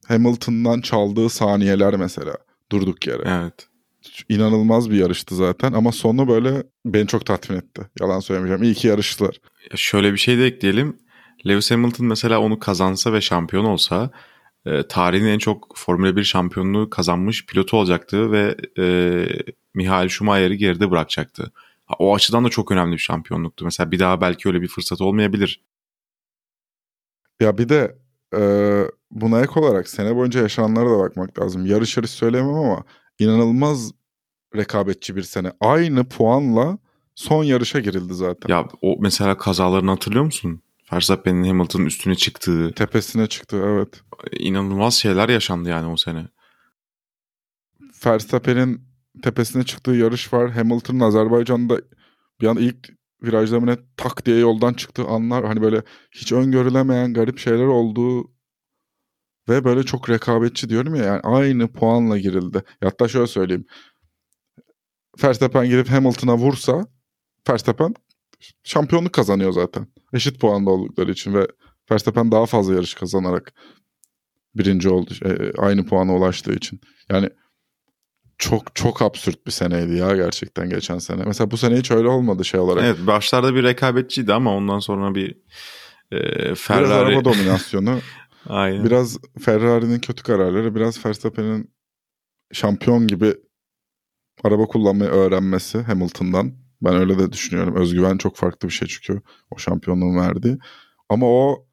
Hamilton'dan 0.09 0.81
çaldığı 0.81 1.29
saniyeler 1.29 1.97
mesela 1.97 2.37
durduk 2.73 3.07
yere. 3.07 3.23
Evet. 3.27 3.69
İnanılmaz 4.29 4.91
bir 4.91 4.97
yarıştı 4.97 5.37
zaten 5.37 5.73
ama 5.73 5.93
sonu 5.93 6.29
böyle 6.29 6.63
beni 6.87 7.07
çok 7.07 7.27
tatmin 7.27 7.57
etti. 7.57 7.83
Yalan 8.01 8.21
söylemeyeceğim. 8.21 8.63
İyi 8.63 8.75
ki 8.75 8.89
yarıştılar. 8.89 9.41
Ya 9.71 9.77
şöyle 9.77 10.13
bir 10.13 10.19
şey 10.19 10.39
de 10.39 10.47
ekleyelim. 10.47 10.97
Lewis 11.47 11.71
Hamilton 11.71 12.07
mesela 12.07 12.41
onu 12.41 12.59
kazansa 12.59 13.13
ve 13.13 13.21
şampiyon 13.21 13.65
olsa 13.65 14.11
e, 14.67 14.83
tarihin 14.83 15.27
en 15.27 15.39
çok 15.39 15.77
Formula 15.77 16.17
1 16.17 16.25
şampiyonluğu 16.25 16.91
kazanmış 16.91 17.47
pilotu 17.47 17.77
olacaktı 17.77 18.33
ve 18.33 18.57
e, 18.79 18.85
Michael 19.75 20.09
Schumacher'i 20.09 20.59
geride 20.59 20.91
bırakacaktı. 20.91 21.53
O 21.99 22.15
açıdan 22.15 22.45
da 22.45 22.49
çok 22.49 22.73
önemli 22.73 22.93
bir 22.93 22.99
şampiyonluktu. 22.99 23.65
Mesela 23.65 23.91
bir 23.91 23.99
daha 23.99 24.21
belki 24.21 24.49
öyle 24.49 24.63
bir 24.63 24.69
fırsat 24.69 25.01
olmayabilir. 25.01 25.63
Ya 27.41 27.59
bir 27.59 27.69
de 27.69 27.97
e, 28.37 28.43
buna 29.13 29.41
ek 29.41 29.61
olarak 29.61 29.89
sene 29.89 30.17
boyunca 30.17 30.41
yaşananlara 30.41 30.91
da 30.91 30.99
bakmak 30.99 31.41
lazım. 31.41 31.67
Yarış 31.67 31.97
yarış 31.97 32.11
söyleyemem 32.11 32.55
ama 32.55 32.85
inanılmaz 33.19 33.93
rekabetçi 34.57 35.17
bir 35.17 35.23
sene. 35.23 35.53
Aynı 35.61 36.09
puanla 36.09 36.79
son 37.15 37.45
yarışa 37.45 37.81
girildi 37.81 38.15
zaten. 38.15 38.55
Ya 38.55 38.69
o 38.83 38.97
mesela 39.01 39.37
kazalarını 39.39 39.91
hatırlıyor 39.91 40.25
musun? 40.25 40.63
Verstappen'in 40.93 41.45
Hamilton'ın 41.45 41.87
üstüne 41.87 42.15
çıktığı. 42.15 42.73
Tepesine 42.73 43.27
çıktı 43.27 43.63
evet. 43.67 44.03
İnanılmaz 44.33 44.95
şeyler 44.95 45.29
yaşandı 45.29 45.69
yani 45.69 45.87
o 45.87 45.97
sene. 45.97 46.29
Verstappen'in 48.07 48.81
tepesine 49.23 49.63
çıktığı 49.63 49.91
yarış 49.91 50.33
var. 50.33 50.51
Hamilton'ın 50.51 51.01
Azerbaycan'da 51.01 51.81
bir 52.41 52.47
an 52.47 52.57
ilk 52.57 52.89
virajda 53.23 53.79
tak 53.97 54.27
diye 54.27 54.39
yoldan 54.39 54.75
çıktığı 54.75 55.05
anlar 55.05 55.45
hani 55.45 55.63
böyle 55.63 55.83
hiç 56.11 56.33
öngörülemeyen 56.33 57.15
garip 57.15 57.39
şeyler 57.39 57.67
olduğu 57.67 58.31
ve 59.49 59.65
böyle 59.65 59.83
çok 59.83 60.11
rekabetçi 60.11 60.69
diyorum 60.69 60.95
ya 60.95 61.05
yani 61.05 61.21
aynı 61.21 61.73
puanla 61.73 62.19
girildi. 62.19 62.63
Hatta 62.83 63.09
şöyle 63.09 63.27
söyleyeyim. 63.27 63.67
Verstappen 65.25 65.67
gidip 65.67 65.91
Hamilton'a 65.91 66.37
vursa 66.37 66.87
Verstappen 67.51 67.95
şampiyonluk 68.65 69.13
kazanıyor 69.13 69.53
zaten. 69.53 69.87
Eşit 70.13 70.41
puanda 70.41 70.71
oldukları 70.71 71.13
için 71.13 71.35
ve 71.35 71.47
Verstappen 71.91 72.33
daha 72.33 72.47
fazla 72.47 72.75
yarış 72.75 72.95
kazanarak 72.95 73.53
birinci 74.55 74.89
oldu. 74.89 75.11
E, 75.25 75.53
aynı 75.59 75.87
puana 75.87 76.15
ulaştığı 76.15 76.53
için. 76.53 76.81
Yani 77.11 77.31
çok 78.39 78.75
çok 78.77 79.03
absürt 79.03 79.47
bir 79.47 79.51
seneydi 79.51 79.97
ya 79.97 80.17
gerçekten 80.17 80.71
geçen 80.71 80.99
sene. 80.99 81.23
Mesela 81.27 81.51
bu 81.51 81.57
sene 81.57 81.77
hiç 81.77 81.91
öyle 81.91 82.09
olmadı 82.09 82.45
şey 82.45 82.61
olarak. 82.61 82.85
Evet 82.85 83.07
başlarda 83.07 83.55
bir 83.55 83.63
rekabetçiydi 83.63 84.33
ama 84.33 84.57
ondan 84.57 84.79
sonra 84.79 85.15
bir 85.15 85.37
e, 86.11 86.55
Ferrari... 86.55 86.85
Biraz 86.85 86.91
araba 86.91 87.25
dominasyonu. 87.25 87.99
Aynen. 88.47 88.85
Biraz 88.85 89.19
Ferrari'nin 89.41 89.99
kötü 89.99 90.23
kararları, 90.23 90.75
biraz 90.75 91.07
Verstappen'in 91.07 91.75
şampiyon 92.53 93.07
gibi 93.07 93.35
araba 94.45 94.67
kullanmayı 94.67 95.11
öğrenmesi 95.11 95.79
Hamilton'dan. 95.79 96.53
Ben 96.83 96.95
öyle 96.95 97.19
de 97.19 97.33
düşünüyorum. 97.33 97.77
Özgüven 97.77 98.19
çok 98.19 98.37
farklı 98.37 98.69
bir 98.69 98.73
şey 98.73 98.89
çünkü 98.89 99.23
o 99.51 99.59
şampiyonluğun 99.59 100.17
verdiği. 100.17 100.59
Ama 101.09 101.27
o 101.27 101.67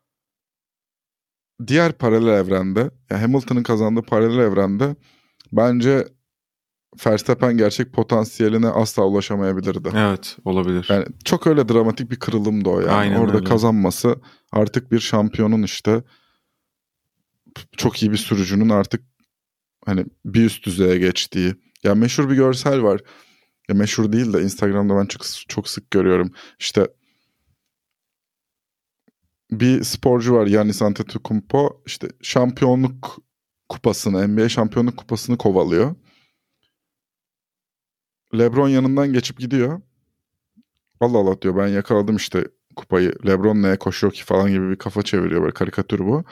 diğer 1.68 1.92
paralel 1.92 2.28
evrende, 2.28 2.92
yani 3.10 3.22
Hamilton'ın 3.22 3.64
kazandığı 3.64 4.02
paralel 4.02 4.40
evrende 4.40 4.96
bence 5.52 6.08
Verstappen 7.06 7.58
gerçek 7.58 7.94
potansiyeline 7.94 8.68
asla 8.68 9.06
ulaşamayabilirdi. 9.06 9.90
Evet 9.96 10.38
olabilir. 10.46 10.88
Yani 10.90 11.06
çok 11.26 11.48
öyle 11.48 11.70
dramatik 11.70 12.12
bir 12.12 12.20
kırılımdı 12.20 12.70
o 12.70 12.80
yani. 12.80 12.92
Aynen 12.92 13.20
Orada 13.20 13.38
öyle. 13.38 13.44
kazanması 13.44 14.16
artık 14.52 14.92
bir 14.92 15.00
şampiyonun 15.00 15.64
işte 15.64 16.04
çok 17.78 18.04
iyi 18.04 18.12
bir 18.12 18.18
sürücünün 18.18 18.70
artık 18.70 19.02
hani 19.86 20.06
bir 20.26 20.46
üst 20.46 20.66
düzeye 20.66 20.98
geçtiği. 20.98 21.56
Ya 21.84 21.96
meşhur 21.96 22.30
bir 22.30 22.36
görsel 22.36 22.84
var. 22.84 23.02
Ya 23.70 23.76
meşhur 23.76 24.12
değil 24.12 24.34
de 24.34 24.42
Instagram'da 24.42 24.98
ben 24.98 25.06
çok, 25.06 25.22
çok 25.48 25.70
sık 25.70 25.92
görüyorum. 25.92 26.34
İşte 26.60 26.88
bir 29.52 29.84
sporcu 29.84 30.34
var 30.34 30.48
Yannis 30.48 30.82
Antetokounmpo 30.82 31.82
işte 31.86 32.08
şampiyonluk 32.22 33.18
kupasını 33.70 34.28
NBA 34.28 34.50
şampiyonluk 34.50 34.98
kupasını 34.98 35.38
kovalıyor. 35.38 35.96
LeBron 38.38 38.70
yanından 38.70 39.14
geçip 39.14 39.40
gidiyor. 39.40 39.82
Allah 41.00 41.18
Allah 41.18 41.42
diyor 41.42 41.58
ben 41.58 41.68
yakaladım 41.68 42.16
işte 42.16 42.48
kupayı. 42.76 43.14
LeBron 43.28 43.62
neye 43.64 43.80
koşuyor 43.80 44.14
ki 44.14 44.24
falan 44.24 44.52
gibi 44.52 44.70
bir 44.70 44.76
kafa 44.76 45.04
çeviriyor 45.04 45.42
böyle 45.42 45.54
karikatür 45.54 46.00
bu. 46.00 46.24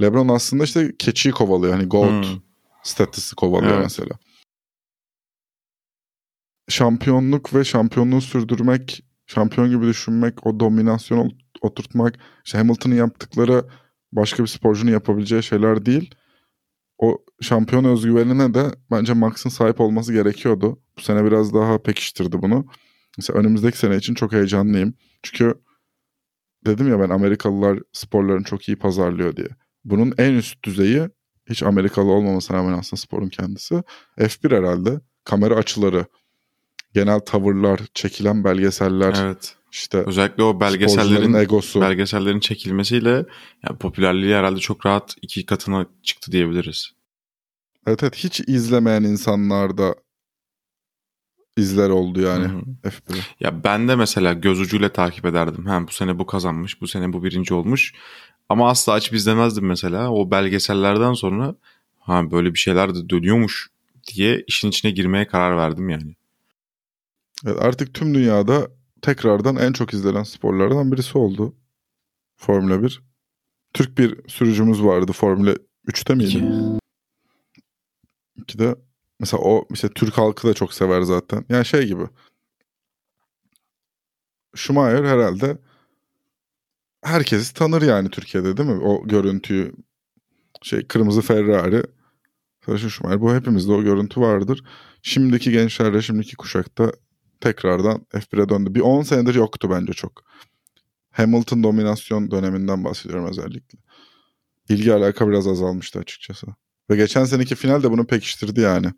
LeBron 0.00 0.28
aslında 0.28 0.64
işte 0.64 0.92
keçiyi 0.98 1.32
kovalıyor. 1.32 1.72
Hani 1.72 1.86
gold 1.86 2.24
hmm. 2.24 2.40
statüsü 2.82 3.36
kovalıyor 3.36 3.72
evet. 3.72 3.82
mesela. 3.82 4.18
Şampiyonluk 6.68 7.54
ve 7.54 7.64
şampiyonluğu 7.64 8.20
sürdürmek, 8.20 9.04
şampiyon 9.26 9.70
gibi 9.70 9.86
düşünmek, 9.86 10.46
o 10.46 10.60
dominasyonu 10.60 11.30
oturtmak, 11.60 12.18
işte 12.44 12.58
Hamilton'ın 12.58 12.94
yaptıkları 12.94 13.64
başka 14.12 14.42
bir 14.42 14.48
sporcunun 14.48 14.90
yapabileceği 14.90 15.42
şeyler 15.42 15.86
değil. 15.86 16.14
O 16.98 17.18
şampiyon 17.40 17.84
özgüvenine 17.84 18.54
de 18.54 18.70
bence 18.90 19.12
Max'ın 19.12 19.50
sahip 19.50 19.80
olması 19.80 20.12
gerekiyordu. 20.12 20.82
Bu 20.98 21.02
sene 21.02 21.24
biraz 21.24 21.54
daha 21.54 21.82
pekiştirdi 21.82 22.42
bunu. 22.42 22.66
Mesela 23.18 23.38
önümüzdeki 23.38 23.78
sene 23.78 23.96
için 23.96 24.14
çok 24.14 24.32
heyecanlıyım. 24.32 24.94
Çünkü 25.22 25.54
dedim 26.66 26.88
ya 26.88 27.00
ben 27.00 27.08
Amerikalılar 27.10 27.78
sporlarını 27.92 28.44
çok 28.44 28.68
iyi 28.68 28.76
pazarlıyor 28.76 29.36
diye. 29.36 29.48
Bunun 29.84 30.14
en 30.18 30.34
üst 30.34 30.64
düzeyi 30.64 31.08
hiç 31.46 31.62
Amerikalı 31.62 32.10
olmamasına 32.10 32.56
rağmen 32.56 32.78
aslında 32.78 33.00
sporun 33.00 33.28
kendisi. 33.28 33.82
F1 34.18 34.56
herhalde. 34.56 35.00
Kamera 35.24 35.54
açıları, 35.54 36.06
genel 36.94 37.20
tavırlar, 37.20 37.80
çekilen 37.94 38.44
belgeseller. 38.44 39.16
Evet. 39.20 39.56
İşte 39.72 39.98
özellikle 39.98 40.42
o 40.42 40.60
belgesellerin 40.60 41.34
egosu. 41.34 41.80
belgesellerin 41.80 42.40
çekilmesiyle 42.40 43.10
yani 43.68 43.78
popülerliği 43.80 44.34
herhalde 44.34 44.60
çok 44.60 44.86
rahat 44.86 45.14
iki 45.22 45.46
katına 45.46 45.86
çıktı 46.02 46.32
diyebiliriz. 46.32 46.90
Evet 47.86 48.02
evet 48.02 48.16
hiç 48.16 48.40
izlemeyen 48.40 49.02
insanlar 49.02 49.78
da 49.78 49.94
izler 51.56 51.88
oldu 51.88 52.20
yani 52.20 52.46
F1'i. 52.82 53.20
Ya 53.40 53.64
ben 53.64 53.88
de 53.88 53.96
mesela 53.96 54.32
göz 54.32 54.60
ucuyla 54.60 54.88
takip 54.88 55.24
ederdim. 55.24 55.66
Hem 55.66 55.88
bu 55.88 55.92
sene 55.92 56.18
bu 56.18 56.26
kazanmış, 56.26 56.80
bu 56.80 56.88
sene 56.88 57.12
bu 57.12 57.24
birinci 57.24 57.54
olmuş. 57.54 57.94
Ama 58.48 58.70
asla 58.70 58.92
açıp 58.92 59.14
izlemezdim 59.14 59.66
mesela. 59.66 60.12
O 60.12 60.30
belgesellerden 60.30 61.12
sonra 61.12 61.54
ha 61.98 62.30
böyle 62.30 62.54
bir 62.54 62.58
şeyler 62.58 62.94
de 62.94 63.08
dönüyormuş 63.08 63.70
diye 64.14 64.44
işin 64.46 64.68
içine 64.68 64.90
girmeye 64.90 65.26
karar 65.26 65.56
verdim 65.56 65.88
yani. 65.88 66.14
Evet, 67.46 67.62
artık 67.62 67.94
tüm 67.94 68.14
dünyada 68.14 68.68
tekrardan 69.02 69.56
en 69.56 69.72
çok 69.72 69.94
izlenen 69.94 70.22
sporlardan 70.22 70.92
birisi 70.92 71.18
oldu. 71.18 71.54
Formula 72.36 72.82
1. 72.82 73.02
Türk 73.72 73.98
bir 73.98 74.28
sürücümüz 74.28 74.82
vardı 74.82 75.12
Formula 75.12 75.54
3'te 75.88 76.14
miydi? 76.14 76.78
2. 78.36 78.58
de 78.58 78.74
mesela 79.20 79.42
o 79.42 79.66
işte 79.72 79.88
Türk 79.88 80.18
halkı 80.18 80.48
da 80.48 80.54
çok 80.54 80.74
sever 80.74 81.02
zaten. 81.02 81.44
Yani 81.48 81.64
şey 81.64 81.86
gibi. 81.86 82.04
Schumacher 84.54 85.04
herhalde 85.04 85.58
herkes 87.04 87.52
tanır 87.52 87.82
yani 87.82 88.10
Türkiye'de 88.10 88.56
değil 88.56 88.68
mi? 88.68 88.82
O 88.82 89.08
görüntüyü 89.08 89.72
şey 90.62 90.86
kırmızı 90.86 91.20
Ferrari 91.20 91.82
sarışın 92.66 92.88
Schumacher 92.88 93.20
bu 93.20 93.34
hepimizde 93.34 93.72
o 93.72 93.82
görüntü 93.82 94.20
vardır. 94.20 94.64
Şimdiki 95.02 95.50
gençlerle 95.50 96.02
şimdiki 96.02 96.36
kuşakta 96.36 96.92
tekrardan 97.40 98.06
F1'e 98.14 98.48
döndü. 98.48 98.74
Bir 98.74 98.80
10 98.80 99.02
senedir 99.02 99.34
yoktu 99.34 99.70
bence 99.70 99.92
çok. 99.92 100.24
Hamilton 101.10 101.62
dominasyon 101.62 102.30
döneminden 102.30 102.84
bahsediyorum 102.84 103.26
özellikle. 103.28 103.78
İlgi 104.68 104.94
alaka 104.94 105.28
biraz 105.28 105.46
azalmıştı 105.46 105.98
açıkçası. 105.98 106.46
Ve 106.90 106.96
geçen 106.96 107.24
seneki 107.24 107.54
final 107.54 107.82
de 107.82 107.90
bunu 107.90 108.06
pekiştirdi 108.06 108.60
yani. 108.60 108.92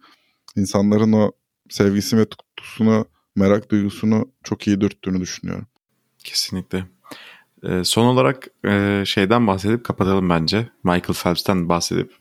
İnsanların 0.57 1.13
o 1.13 1.33
sevgisi 1.71 2.17
ve 2.17 2.25
tutkusunu, 2.25 3.07
merak 3.37 3.71
duygusunu 3.71 4.33
çok 4.45 4.67
iyi 4.67 4.81
dürttüğünü 4.81 5.21
düşünüyorum. 5.21 5.67
Kesinlikle. 6.19 6.96
Ee, 7.69 7.85
son 7.85 8.07
olarak 8.07 8.49
e, 8.65 9.03
şeyden 9.07 9.47
bahsedip 9.47 9.85
kapatalım 9.85 10.31
bence. 10.31 10.69
Michael 10.85 11.15
Phelps'ten 11.23 11.69
bahsedip 11.69 12.13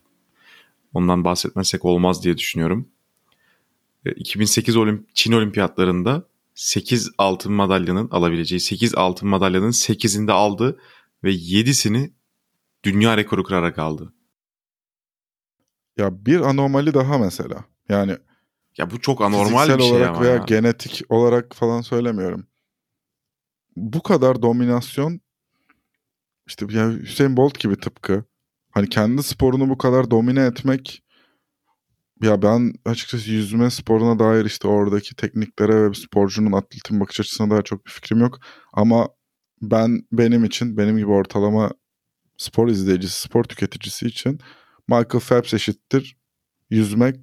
ondan 0.93 1.23
bahsetmezsek 1.23 1.85
olmaz 1.85 2.23
diye 2.23 2.37
düşünüyorum. 2.37 2.89
E, 4.05 4.11
2008 4.11 4.77
Olimp 4.77 5.15
Çin 5.15 5.31
Olimpiyatlarında 5.31 6.23
8 6.55 7.11
altın 7.17 7.53
madalyanın 7.53 8.09
alabileceği 8.11 8.59
8 8.59 8.95
altın 8.95 9.29
madalyanın 9.29 9.71
8'inde 9.71 10.31
aldı 10.31 10.79
ve 11.23 11.31
7'sini 11.31 12.11
dünya 12.83 13.17
rekoru 13.17 13.43
kırarak 13.43 13.79
aldı. 13.79 14.13
Ya 15.97 16.25
bir 16.25 16.39
anomali 16.39 16.93
daha 16.93 17.17
mesela. 17.17 17.65
Yani 17.89 18.17
ya 18.77 18.91
bu 18.91 19.01
çok 19.01 19.21
anormal 19.21 19.77
bir 19.77 19.83
şey 19.83 19.91
olarak 19.91 20.09
ama 20.09 20.21
veya 20.21 20.33
ya. 20.33 20.43
genetik 20.47 21.01
olarak 21.09 21.55
falan 21.55 21.81
söylemiyorum. 21.81 22.47
Bu 23.75 24.03
kadar 24.03 24.41
dominasyon 24.41 25.19
işte 26.47 26.65
ya 26.69 26.91
Hüseyin 26.91 27.37
Bolt 27.37 27.59
gibi 27.59 27.75
tıpkı. 27.75 28.23
Hani 28.71 28.89
kendi 28.89 29.23
sporunu 29.23 29.69
bu 29.69 29.77
kadar 29.77 30.11
domine 30.11 30.45
etmek 30.45 31.03
ya 32.21 32.41
ben 32.41 32.73
açıkçası 32.85 33.31
yüzme 33.31 33.71
sporuna 33.71 34.19
dair 34.19 34.45
işte 34.45 34.67
oradaki 34.67 35.15
tekniklere 35.15 35.89
ve 35.89 35.93
sporcunun 35.93 36.51
atletin 36.51 36.99
bakış 36.99 37.19
açısına 37.19 37.49
dair 37.49 37.63
çok 37.63 37.85
bir 37.85 37.91
fikrim 37.91 38.19
yok. 38.19 38.39
Ama 38.73 39.09
ben 39.61 40.01
benim 40.11 40.45
için 40.45 40.77
benim 40.77 40.97
gibi 40.97 41.11
ortalama 41.11 41.71
spor 42.37 42.67
izleyicisi, 42.67 43.21
spor 43.21 43.43
tüketicisi 43.43 44.05
için 44.07 44.39
Michael 44.87 45.23
Phelps 45.29 45.53
eşittir 45.53 46.17
yüzmek, 46.69 47.15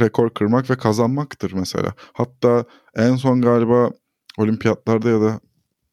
rekor 0.00 0.34
kırmak 0.34 0.70
ve 0.70 0.76
kazanmaktır 0.76 1.52
mesela. 1.52 1.94
Hatta 2.12 2.64
en 2.96 3.16
son 3.16 3.42
galiba 3.42 3.90
olimpiyatlarda 4.38 5.08
ya 5.08 5.20
da 5.20 5.40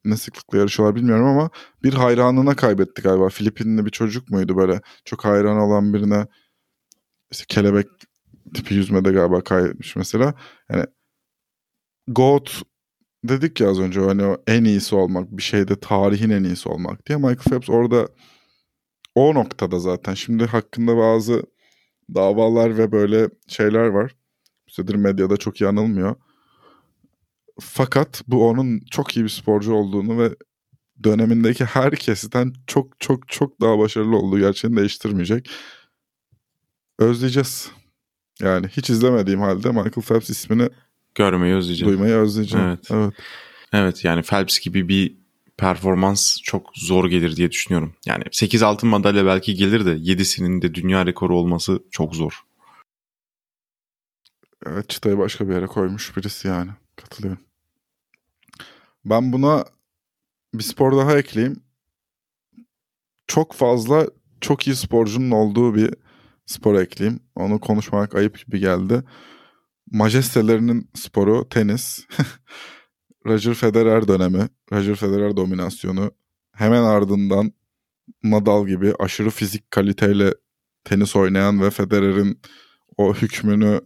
ne 0.06 0.18
sıklıkla 0.18 0.58
yarışıyorlar 0.58 0.96
bilmiyorum 0.96 1.26
ama 1.26 1.50
bir 1.84 1.94
hayranına 1.94 2.56
kaybetti 2.56 3.02
galiba. 3.02 3.30
Filipinli 3.30 3.86
bir 3.86 3.92
çocuk 3.92 4.30
muydu 4.30 4.58
böyle 4.58 4.82
çok 5.06 5.26
hayran 5.26 5.58
olan 5.58 5.94
birine 5.94 6.28
işte 7.32 7.46
kelebek 7.48 7.88
tipi 8.54 8.74
yüzmede 8.76 9.12
galiba 9.12 9.44
kaybetmiş 9.44 9.96
mesela. 9.96 10.34
Yani 10.70 10.86
GOAT 12.08 12.64
dedik 13.24 13.62
ya 13.62 13.70
az 13.70 13.80
önce 13.80 14.00
hani 14.00 14.26
o 14.26 14.44
en 14.48 14.64
iyisi 14.64 14.96
olmak 14.96 15.32
bir 15.32 15.44
şeyde 15.44 15.80
tarihin 15.80 16.30
en 16.30 16.44
iyisi 16.44 16.70
olmak 16.70 17.08
diye 17.08 17.18
Michael 17.18 17.38
Phelps 17.38 17.70
orada 17.70 18.08
o 19.16 19.34
noktada 19.34 19.80
zaten 19.80 20.14
şimdi 20.14 20.46
hakkında 20.46 20.98
bazı 20.98 21.44
davalar 22.16 22.78
ve 22.78 22.92
böyle 22.92 23.30
şeyler 23.48 23.88
var. 23.88 24.16
Müstedir 24.68 24.96
medyada 24.96 25.38
çok 25.38 25.62
iyi 25.62 25.68
anılmıyor. 25.68 26.16
Fakat 27.60 28.24
bu 28.28 28.50
onun 28.50 28.80
çok 28.92 29.18
iyi 29.18 29.24
bir 29.24 29.30
sporcu 29.30 29.74
olduğunu 29.74 30.20
ve 30.20 30.36
dönemindeki 31.04 31.66
herkesten 31.66 32.54
çok 32.68 33.00
çok 33.00 33.30
çok 33.30 33.62
daha 33.62 33.80
başarılı 33.80 34.18
olduğu 34.18 34.40
gerçeğini 34.40 34.78
değiştirmeyecek. 34.78 35.50
Özleyeceğiz. 37.00 37.72
Yani 38.42 38.68
hiç 38.68 38.90
izlemediğim 38.90 39.40
halde 39.40 39.70
Michael 39.70 39.92
Phelps 39.92 40.30
ismini 40.30 40.70
görmeyi 41.16 41.56
özleyeceğim. 41.56 41.94
Duymayı 41.94 42.16
özleyeceğim. 42.16 42.68
Evet. 42.68 42.92
evet. 42.92 43.14
Evet 43.74 44.06
yani 44.06 44.22
Phelps 44.22 44.60
gibi 44.60 44.88
bir 44.90 45.18
performans 45.58 46.38
çok 46.44 46.70
zor 46.76 47.06
gelir 47.06 47.36
diye 47.36 47.52
düşünüyorum. 47.52 47.96
Yani 48.06 48.24
8 48.32 48.64
altın 48.64 48.90
madalya 48.90 49.26
belki 49.26 49.56
gelir 49.56 49.86
de 49.86 49.92
7'sinin 49.92 50.62
de 50.62 50.74
dünya 50.74 51.06
rekoru 51.06 51.38
olması 51.38 51.84
çok 51.92 52.16
zor. 52.16 52.44
Evet 54.66 54.90
çıtayı 54.90 55.18
başka 55.18 55.50
bir 55.50 55.54
yere 55.54 55.66
koymuş 55.68 56.18
birisi 56.18 56.48
yani. 56.48 56.72
Katılıyorum. 57.04 57.44
Ben 59.06 59.34
buna 59.34 59.66
bir 60.54 60.64
spor 60.64 60.98
daha 60.98 61.18
ekleyeyim. 61.18 61.64
Çok 63.28 63.54
fazla 63.54 64.08
çok 64.42 64.68
iyi 64.68 64.76
sporcunun 64.76 65.32
olduğu 65.32 65.76
bir 65.76 65.94
spor 66.46 66.76
ekleyeyim. 66.82 67.20
Onu 67.36 67.60
konuşmak 67.60 68.16
ayıp 68.16 68.46
gibi 68.46 68.60
geldi. 68.60 69.04
Majestelerinin 69.92 70.90
sporu 70.94 71.50
tenis. 71.50 72.08
Roger 73.26 73.54
Federer 73.54 74.08
dönemi, 74.08 74.50
Roger 74.72 74.96
Federer 74.96 75.38
dominasyonu. 75.38 76.12
Hemen 76.52 76.84
ardından 76.84 77.54
Nadal 78.24 78.68
gibi 78.68 78.94
aşırı 79.00 79.30
fizik 79.30 79.72
kaliteyle 79.72 80.34
tenis 80.84 81.16
oynayan 81.16 81.62
ve 81.62 81.70
Federer'in 81.70 82.42
o 82.98 83.14
hükmünü 83.14 83.82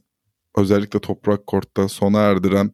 özellikle 0.57 0.99
toprak 0.99 1.47
kortta 1.47 1.87
sona 1.87 2.19
erdiren 2.19 2.71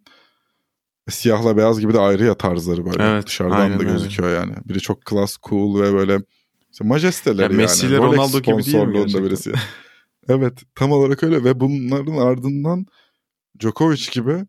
siyahla 1.09 1.57
beyaz 1.57 1.79
gibi 1.79 1.93
de 1.93 1.99
ayrı 1.99 2.25
ya 2.25 2.35
tarzları 2.37 2.85
böyle 2.85 3.03
evet, 3.03 3.27
dışarıdan 3.27 3.79
da 3.79 3.83
gözüküyor 3.83 4.29
öyle. 4.29 4.39
yani. 4.39 4.55
Biri 4.65 4.79
çok 4.79 5.05
klas, 5.05 5.37
cool 5.43 5.81
ve 5.81 5.93
böyle 5.93 6.19
işte 6.71 6.83
majesteleri 6.83 7.53
ya 7.53 7.57
Messi 7.57 7.87
ile 7.87 7.93
yani. 7.93 8.03
Ronaldo 8.03 8.39
gibi 8.39 8.65
değil 8.65 8.77
mi 8.77 8.93
gerçekten? 8.93 9.25
birisi. 9.25 9.51
evet 10.29 10.53
tam 10.75 10.91
olarak 10.91 11.23
öyle 11.23 11.43
ve 11.43 11.59
bunların 11.59 12.17
ardından 12.17 12.85
Djokovic 13.59 14.11
gibi 14.11 14.45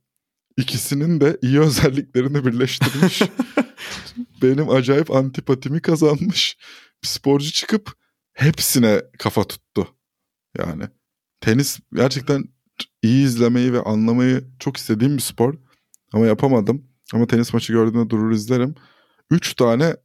ikisinin 0.57 1.21
de 1.21 1.39
iyi 1.43 1.61
özelliklerini 1.61 2.45
birleştirmiş. 2.45 3.23
Benim 4.43 4.71
acayip 4.71 5.11
antipatimi 5.11 5.83
kazanmış. 5.83 6.57
Bir 7.03 7.09
sporcu 7.09 7.53
çıkıp 7.53 7.93
hepsine 8.33 9.03
kafa 9.19 9.45
tuttu. 9.45 9.89
Yani 10.59 10.85
tenis 11.41 11.79
gerçekten 11.95 12.45
iyi 13.03 13.25
izlemeyi 13.25 13.73
ve 13.73 13.83
anlamayı 13.83 14.45
çok 14.59 14.77
istediğim 14.77 15.17
bir 15.17 15.23
spor. 15.23 15.55
Ama 16.15 16.27
yapamadım. 16.27 16.85
Ama 17.15 17.27
tenis 17.27 17.55
maçı 17.55 17.73
gördüğümde 17.73 18.11
durur 18.11 18.33
izlerim. 18.33 18.75
Üç 19.31 19.55
tane 19.55 19.97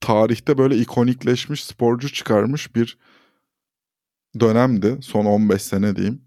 tarihte 0.00 0.58
böyle 0.58 0.76
ikonikleşmiş 0.76 1.64
sporcu 1.64 2.12
çıkarmış 2.12 2.74
bir 2.74 2.98
dönemdi. 4.40 4.98
Son 5.02 5.24
15 5.24 5.62
sene 5.62 5.96
diyeyim. 5.96 6.22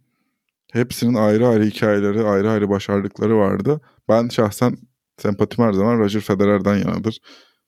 Hepsinin 0.72 1.14
ayrı 1.14 1.48
ayrı 1.48 1.64
hikayeleri, 1.66 2.24
ayrı 2.24 2.52
ayrı 2.52 2.70
başardıkları 2.70 3.38
vardı. 3.38 3.82
Ben 4.10 4.30
şahsen 4.30 4.78
sempatim 5.18 5.66
her 5.66 5.74
zaman 5.74 6.00
Roger 6.00 6.22
Federer'den 6.22 6.78
yanadır. 6.78 7.20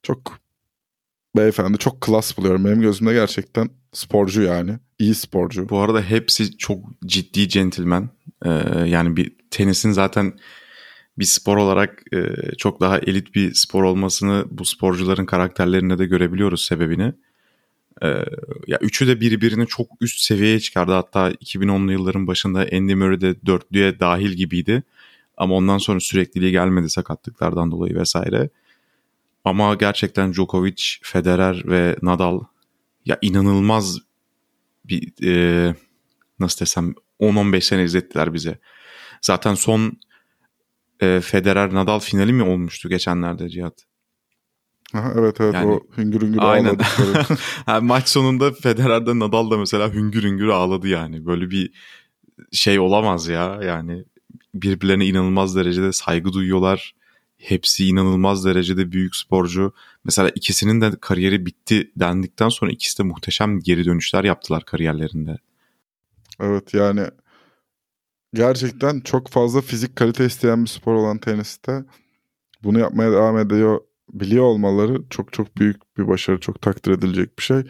Çok 0.04 0.39
beyefendi, 1.36 1.78
çok 1.78 2.02
klas 2.02 2.38
buluyorum. 2.38 2.66
Benim 2.66 2.82
gözümde 2.82 3.13
gerçekten 3.13 3.70
sporcu 3.93 4.41
yani. 4.41 4.79
iyi 4.99 5.15
sporcu. 5.15 5.69
Bu 5.69 5.79
arada 5.79 6.01
hepsi 6.01 6.58
çok 6.58 6.79
ciddi 7.06 7.49
centilmen. 7.49 8.10
Ee, 8.45 8.49
yani 8.86 9.17
bir 9.17 9.32
tenisin 9.51 9.91
zaten 9.91 10.34
bir 11.19 11.25
spor 11.25 11.58
olarak 11.58 12.03
e, 12.13 12.19
çok 12.58 12.82
daha 12.82 12.99
elit 12.99 13.36
bir 13.36 13.53
spor 13.53 13.84
olmasını 13.84 14.45
bu 14.51 14.65
sporcuların 14.65 15.25
karakterlerinde 15.25 15.97
de 15.97 16.06
görebiliyoruz 16.06 16.65
sebebini. 16.65 17.13
Ee, 18.03 18.08
ya 18.67 18.77
üçü 18.82 19.08
de 19.08 19.21
birbirini 19.21 19.67
çok 19.67 19.88
üst 20.01 20.19
seviyeye 20.19 20.60
çıkardı. 20.60 20.91
Hatta 20.91 21.32
2010'lu 21.32 21.91
yılların 21.91 22.27
başında 22.27 22.60
Andy 22.60 22.95
Murray 22.95 23.21
de 23.21 23.36
dörtlüye 23.45 23.99
dahil 23.99 24.32
gibiydi. 24.32 24.84
Ama 25.38 25.56
ondan 25.56 25.77
sonra 25.77 25.99
sürekliliği 25.99 26.51
gelmedi 26.51 26.89
sakatlıklardan 26.89 27.71
dolayı 27.71 27.95
vesaire. 27.95 28.49
Ama 29.45 29.75
gerçekten 29.75 30.34
Djokovic, 30.34 30.84
Federer 31.01 31.63
ve 31.65 31.95
Nadal 32.01 32.39
ya 33.06 33.18
inanılmaz 33.22 33.98
bir 34.86 35.26
e, 35.26 35.76
nasıl 36.39 36.60
desem 36.60 36.94
10-15 37.20 37.62
sene 37.62 37.84
izlettiler 37.84 38.34
bize. 38.34 38.60
Zaten 39.22 39.54
son 39.56 40.00
e, 41.02 41.22
Federer 41.22 41.74
Nadal 41.74 42.00
finali 42.00 42.34
mi 42.34 42.44
olmuştu 42.44 42.89
geçenlerde 42.89 43.50
Cihat? 43.50 43.86
Aha, 44.94 45.13
evet 45.16 45.42
evet 45.42 45.54
yani, 45.54 45.72
o 45.72 45.80
hüngür 45.98 46.22
hüngür 46.22 46.39
aynen. 46.42 46.70
ağladıkları. 46.70 47.38
yani 47.68 47.88
maç 47.88 48.08
sonunda 48.08 48.52
Federer'de 48.52 49.20
Nadal 49.20 49.52
da 49.52 49.58
mesela 49.58 49.94
hüngür 49.94 50.24
hüngür 50.24 50.48
ağladı 50.48 50.88
yani. 50.88 51.26
Böyle 51.26 51.50
bir 51.50 51.72
şey 52.52 52.80
olamaz 52.80 53.28
ya 53.28 53.60
yani 53.63 54.06
birbirlerine 54.54 55.06
inanılmaz 55.06 55.56
derecede 55.56 55.94
saygı 55.94 56.34
duyuyorlar. 56.34 56.96
Hepsi 57.43 57.88
inanılmaz 57.88 58.45
derecede 58.45 58.91
büyük 58.91 59.15
sporcu. 59.15 59.73
Mesela 60.03 60.29
ikisinin 60.29 60.82
de 60.82 60.91
kariyeri 61.01 61.45
bitti 61.45 61.91
dendikten 61.95 62.49
sonra 62.49 62.71
ikisi 62.71 62.97
de 62.99 63.03
muhteşem 63.03 63.60
geri 63.60 63.86
dönüşler 63.86 64.23
yaptılar 64.23 64.65
kariyerlerinde. 64.65 65.38
Evet 66.39 66.73
yani 66.73 67.08
gerçekten 68.34 68.99
çok 68.99 69.29
fazla 69.29 69.62
fizik 69.62 69.95
kalite 69.95 70.25
isteyen 70.25 70.63
bir 70.63 70.69
spor 70.69 70.93
olan 70.93 71.17
teniste 71.17 71.84
bunu 72.63 72.79
yapmaya 72.79 73.12
devam 73.12 73.38
ediyor 73.38 73.82
biliyor 74.13 74.43
olmaları 74.43 75.01
çok 75.10 75.34
çok 75.34 75.58
büyük 75.58 75.97
bir 75.97 76.08
başarı, 76.08 76.39
çok 76.39 76.62
takdir 76.62 76.91
edilecek 76.91 77.39
bir 77.39 77.43
şey. 77.43 77.63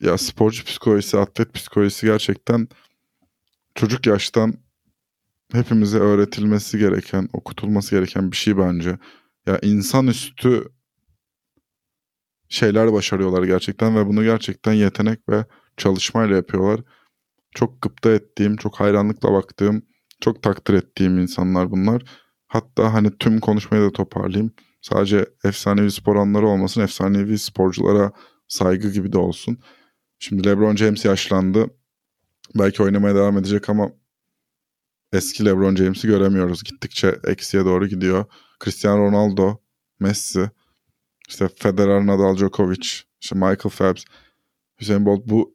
Ya 0.00 0.18
sporcu 0.18 0.64
psikolojisi, 0.64 1.18
atlet 1.18 1.54
psikolojisi 1.54 2.06
gerçekten 2.06 2.68
çocuk 3.74 4.06
yaştan 4.06 4.54
hepimize 5.54 5.98
öğretilmesi 5.98 6.78
gereken, 6.78 7.28
okutulması 7.32 7.90
gereken 7.90 8.32
bir 8.32 8.36
şey 8.36 8.58
bence. 8.58 8.98
Ya 9.46 9.58
insanüstü 9.62 10.64
şeyler 12.48 12.92
başarıyorlar 12.92 13.42
gerçekten 13.42 13.96
ve 13.96 14.06
bunu 14.06 14.24
gerçekten 14.24 14.72
yetenek 14.72 15.28
ve 15.28 15.44
çalışmayla 15.76 16.36
yapıyorlar. 16.36 16.80
Çok 17.54 17.82
gıpta 17.82 18.10
ettiğim, 18.10 18.56
çok 18.56 18.80
hayranlıkla 18.80 19.32
baktığım, 19.32 19.82
çok 20.20 20.42
takdir 20.42 20.74
ettiğim 20.74 21.18
insanlar 21.18 21.70
bunlar. 21.70 22.02
Hatta 22.46 22.94
hani 22.94 23.18
tüm 23.18 23.40
konuşmayı 23.40 23.84
da 23.84 23.92
toparlayayım. 23.92 24.52
Sadece 24.80 25.26
efsanevi 25.44 25.90
spor 25.90 26.16
anları 26.16 26.46
olmasın, 26.46 26.80
efsanevi 26.80 27.38
sporculara 27.38 28.12
saygı 28.48 28.90
gibi 28.90 29.12
de 29.12 29.18
olsun. 29.18 29.58
Şimdi 30.18 30.48
LeBron 30.48 30.76
James 30.76 31.04
yaşlandı. 31.04 31.66
Belki 32.54 32.82
oynamaya 32.82 33.14
devam 33.14 33.38
edecek 33.38 33.68
ama 33.68 33.90
eski 35.14 35.44
LeBron 35.44 35.76
James'i 35.76 36.08
göremiyoruz. 36.08 36.64
Gittikçe 36.64 37.18
eksiye 37.26 37.64
doğru 37.64 37.86
gidiyor. 37.86 38.24
Cristiano 38.64 38.98
Ronaldo, 38.98 39.56
Messi, 40.00 40.50
işte 41.28 41.48
Federer, 41.48 42.06
Nadal, 42.06 42.36
Djokovic, 42.36 42.88
işte 43.20 43.34
Michael 43.34 43.56
Phelps, 43.56 44.04
Hüseyin 44.80 45.06
Bolt 45.06 45.26
bu 45.26 45.54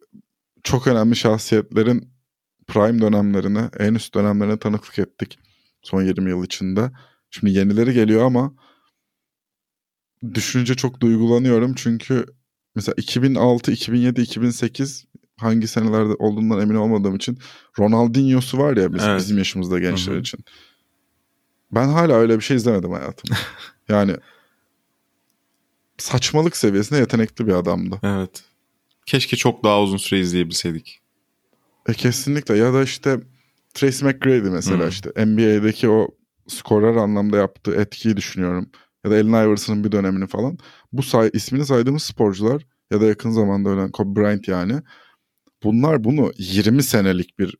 çok 0.63 0.87
önemli 0.87 1.15
şahsiyetlerin 1.15 2.13
prime 2.67 3.01
dönemlerine, 3.01 3.69
en 3.79 3.95
üst 3.95 4.15
dönemlerine 4.15 4.59
tanıklık 4.59 4.99
ettik 4.99 5.39
son 5.81 6.01
20 6.03 6.29
yıl 6.29 6.43
içinde. 6.43 6.91
Şimdi 7.29 7.53
yenileri 7.53 7.93
geliyor 7.93 8.25
ama 8.25 8.53
düşününce 10.33 10.75
çok 10.75 11.01
duygulanıyorum 11.01 11.73
çünkü 11.75 12.25
mesela 12.75 12.95
2006, 12.97 13.71
2007, 13.71 14.21
2008 14.21 15.05
hangi 15.39 15.67
senelerde 15.67 16.13
olduğundan 16.13 16.61
emin 16.61 16.75
olmadığım 16.75 17.15
için 17.15 17.39
Ronaldinho'su 17.79 18.57
var 18.57 18.77
ya 18.77 18.93
biz, 18.93 19.03
evet. 19.03 19.19
bizim 19.19 19.37
yaşımızda 19.37 19.79
gençler 19.79 20.13
Hı-hı. 20.13 20.21
için. 20.21 20.39
Ben 21.71 21.87
hala 21.87 22.13
öyle 22.13 22.35
bir 22.35 22.43
şey 22.43 22.57
izlemedim 22.57 22.91
hayatımda. 22.91 23.37
yani 23.89 24.15
saçmalık 25.97 26.57
seviyesinde 26.57 26.99
yetenekli 26.99 27.47
bir 27.47 27.53
adamdı. 27.53 27.99
Evet. 28.03 28.43
Keşke 29.05 29.37
çok 29.37 29.63
daha 29.63 29.81
uzun 29.81 29.97
süre 29.97 30.19
izleyebilseydik. 30.19 31.01
E 31.87 31.93
kesinlikle 31.93 32.57
ya 32.57 32.73
da 32.73 32.83
işte 32.83 33.19
Tracy 33.73 34.05
McGrady 34.05 34.49
mesela 34.49 34.79
hmm. 34.79 34.89
işte 34.89 35.25
NBA'deki 35.25 35.89
o 35.89 36.07
skorer 36.47 36.95
anlamda 36.95 37.37
yaptığı 37.37 37.75
etkiyi 37.75 38.17
düşünüyorum. 38.17 38.69
Ya 39.05 39.11
da 39.11 39.15
Allen 39.15 39.47
Iverson'ın 39.47 39.83
bir 39.83 39.91
dönemini 39.91 40.27
falan. 40.27 40.57
Bu 40.93 41.03
say 41.03 41.29
ismini 41.33 41.65
saydığımız 41.65 42.03
sporcular 42.03 42.65
ya 42.91 43.01
da 43.01 43.05
yakın 43.05 43.31
zamanda 43.31 43.69
ölen 43.69 43.91
Kobe 43.91 44.21
Bryant 44.21 44.47
yani. 44.47 44.81
Bunlar 45.63 46.03
bunu 46.03 46.31
20 46.37 46.83
senelik 46.83 47.39
bir 47.39 47.57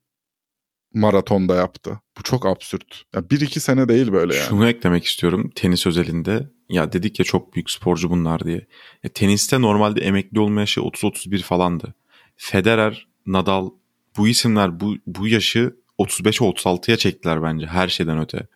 maratonda 0.93 1.55
yaptı. 1.55 1.99
Bu 2.17 2.23
çok 2.23 2.45
absürt. 2.45 3.03
Ya 3.15 3.29
bir 3.29 3.41
iki 3.41 3.59
sene 3.59 3.89
değil 3.89 4.12
böyle 4.12 4.35
yani. 4.35 4.47
Şunu 4.49 4.69
eklemek 4.69 5.05
istiyorum 5.05 5.51
tenis 5.55 5.88
özelinde. 5.88 6.49
Ya 6.69 6.91
dedik 6.91 7.19
ya 7.19 7.25
çok 7.25 7.55
büyük 7.55 7.69
sporcu 7.71 8.09
bunlar 8.09 8.45
diye. 8.45 8.67
Ya, 9.03 9.09
teniste 9.13 9.62
normalde 9.62 10.01
emekli 10.01 10.39
olma 10.39 10.59
yaşı 10.59 10.81
30-31 10.81 11.41
falandı. 11.41 11.93
Federer, 12.35 13.07
Nadal 13.25 13.69
bu 14.17 14.27
isimler 14.27 14.79
bu, 14.79 14.95
bu 15.07 15.27
yaşı 15.27 15.75
35-36'ya 15.99 16.97
çektiler 16.97 17.43
bence 17.43 17.65
her 17.65 17.88
şeyden 17.88 18.19
öte. 18.19 18.47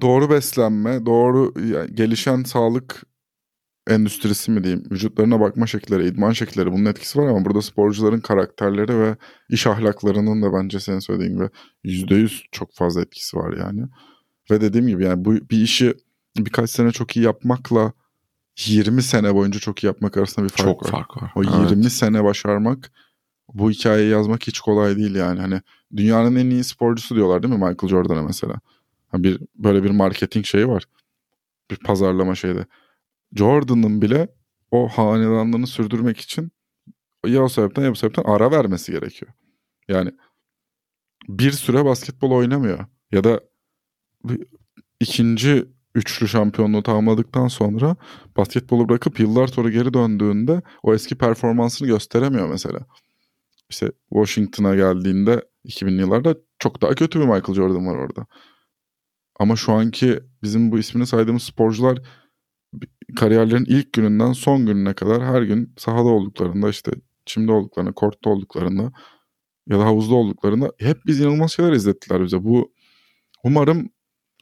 Doğru 0.00 0.30
beslenme, 0.30 1.06
doğru 1.06 1.54
gelişen 1.94 2.42
sağlık 2.42 3.02
endüstrisi 3.90 4.50
mi 4.50 4.64
diyeyim, 4.64 4.84
vücutlarına 4.90 5.40
bakma 5.40 5.66
şekilleri, 5.66 6.06
idman 6.06 6.32
şekilleri 6.32 6.72
bunun 6.72 6.84
etkisi 6.84 7.18
var 7.18 7.26
ama 7.26 7.44
burada 7.44 7.62
sporcuların 7.62 8.20
karakterleri 8.20 8.98
ve 8.98 9.16
iş 9.48 9.66
ahlaklarının 9.66 10.42
da 10.42 10.52
bence 10.52 10.80
senin 10.80 10.98
söylediğin 10.98 11.32
gibi 11.32 11.48
%100 11.84 12.42
çok 12.52 12.74
fazla 12.74 13.00
etkisi 13.00 13.36
var 13.36 13.56
yani. 13.56 13.82
Ve 14.50 14.60
dediğim 14.60 14.86
gibi 14.86 15.04
yani 15.04 15.24
bu 15.24 15.34
bir 15.34 15.62
işi 15.62 15.94
birkaç 16.36 16.70
sene 16.70 16.92
çok 16.92 17.16
iyi 17.16 17.24
yapmakla 17.24 17.92
20 18.66 19.02
sene 19.02 19.34
boyunca 19.34 19.60
çok 19.60 19.84
iyi 19.84 19.86
yapmak 19.86 20.16
arasında 20.16 20.44
bir 20.44 20.50
fark 20.50 20.68
çok 20.68 20.82
var. 20.82 20.90
Çok 20.90 20.90
fark 20.90 21.22
var. 21.22 21.32
O 21.34 21.42
evet. 21.42 21.70
20 21.70 21.90
sene 21.90 22.24
başarmak 22.24 22.90
bu 23.54 23.70
hikayeyi 23.70 24.10
yazmak 24.10 24.46
hiç 24.46 24.60
kolay 24.60 24.96
değil 24.96 25.14
yani. 25.14 25.40
Hani 25.40 25.60
dünyanın 25.96 26.36
en 26.36 26.50
iyi 26.50 26.64
sporcusu 26.64 27.14
diyorlar 27.14 27.42
değil 27.42 27.54
mi 27.54 27.58
Michael 27.58 27.88
Jordan'a 27.88 28.22
mesela? 28.22 28.54
Bir 29.14 29.40
böyle 29.54 29.82
bir 29.84 29.90
marketing 29.90 30.46
şeyi 30.46 30.68
var. 30.68 30.84
Bir 31.70 31.76
pazarlama 31.76 32.34
şeyde. 32.34 32.66
Jordan'ın 33.36 34.02
bile 34.02 34.28
o 34.70 34.88
hanedanlığını 34.88 35.66
sürdürmek 35.66 36.18
için 36.18 36.52
ya 37.26 37.42
o 37.42 37.48
sebepten 37.48 37.82
ya 37.82 37.90
bu 37.90 37.96
sebepten 37.96 38.22
ara 38.22 38.50
vermesi 38.50 38.92
gerekiyor. 38.92 39.32
Yani 39.88 40.12
bir 41.28 41.52
süre 41.52 41.84
basketbol 41.84 42.30
oynamıyor. 42.30 42.86
Ya 43.12 43.24
da 43.24 43.40
ikinci 45.00 45.64
üçlü 45.94 46.28
şampiyonluğu 46.28 46.82
tamamladıktan 46.82 47.48
sonra 47.48 47.96
basketbolu 48.36 48.88
bırakıp 48.88 49.20
yıllar 49.20 49.46
sonra 49.46 49.70
geri 49.70 49.94
döndüğünde 49.94 50.62
o 50.82 50.94
eski 50.94 51.18
performansını 51.18 51.88
gösteremiyor 51.88 52.48
mesela. 52.48 52.80
İşte 53.70 53.92
Washington'a 54.08 54.74
geldiğinde 54.74 55.44
2000'li 55.64 56.00
yıllarda 56.00 56.36
çok 56.58 56.82
daha 56.82 56.94
kötü 56.94 57.20
bir 57.20 57.24
Michael 57.24 57.54
Jordan 57.54 57.86
var 57.86 57.96
orada. 57.96 58.26
Ama 59.38 59.56
şu 59.56 59.72
anki 59.72 60.20
bizim 60.42 60.72
bu 60.72 60.78
ismini 60.78 61.06
saydığımız 61.06 61.42
sporcular 61.42 61.98
kariyerlerin 63.14 63.64
ilk 63.64 63.92
gününden 63.92 64.32
son 64.32 64.66
gününe 64.66 64.94
kadar 64.94 65.22
her 65.22 65.42
gün 65.42 65.72
sahada 65.76 66.08
olduklarında 66.08 66.68
işte 66.68 66.92
çimde 67.26 67.52
olduklarında, 67.52 67.92
kortta 67.92 68.30
olduklarında 68.30 68.92
ya 69.68 69.78
da 69.78 69.84
havuzda 69.84 70.14
olduklarında 70.14 70.72
hep 70.78 71.06
biz 71.06 71.20
inanılmaz 71.20 71.52
şeyler 71.52 71.72
izlettiler 71.72 72.22
bize. 72.22 72.44
Bu 72.44 72.72
umarım 73.44 73.90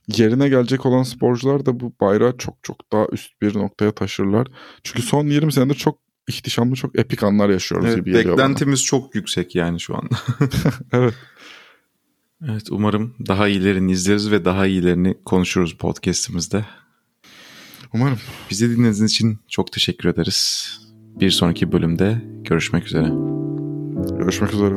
yerine 0.09 0.49
gelecek 0.49 0.87
olan 0.87 1.03
sporcular 1.03 1.67
da 1.67 1.81
bu 1.81 1.93
bayrağı 2.01 2.37
çok 2.39 2.55
çok 2.63 2.93
daha 2.93 3.07
üst 3.13 3.43
bir 3.43 3.55
noktaya 3.55 3.93
taşırlar. 3.93 4.47
Çünkü 4.83 5.03
son 5.03 5.27
20 5.27 5.53
senedir 5.53 5.75
çok 5.75 5.99
ihtişamlı, 6.29 6.75
çok 6.75 6.99
epik 6.99 7.23
anlar 7.23 7.49
yaşıyoruz 7.49 7.87
evet, 7.89 7.97
gibi 7.97 8.13
geliyor 8.13 8.39
Beklentimiz 8.39 8.81
bana. 8.81 8.87
çok 8.87 9.15
yüksek 9.15 9.55
yani 9.55 9.81
şu 9.81 9.97
anda. 9.97 10.17
evet. 10.93 11.15
Evet 12.45 12.63
umarım 12.71 13.15
daha 13.29 13.49
iyilerini 13.49 13.93
izleriz 13.93 14.31
ve 14.31 14.45
daha 14.45 14.67
iyilerini 14.67 15.17
konuşuruz 15.25 15.77
podcast'imizde. 15.77 16.65
Umarım. 17.95 18.19
Bizi 18.51 18.71
dinlediğiniz 18.71 19.03
için 19.03 19.39
çok 19.49 19.73
teşekkür 19.73 20.09
ederiz. 20.09 20.71
Bir 21.21 21.31
sonraki 21.31 21.73
bölümde 21.73 22.23
görüşmek 22.45 22.87
üzere. 22.87 23.09
Görüşmek 24.19 24.55
üzere. 24.55 24.75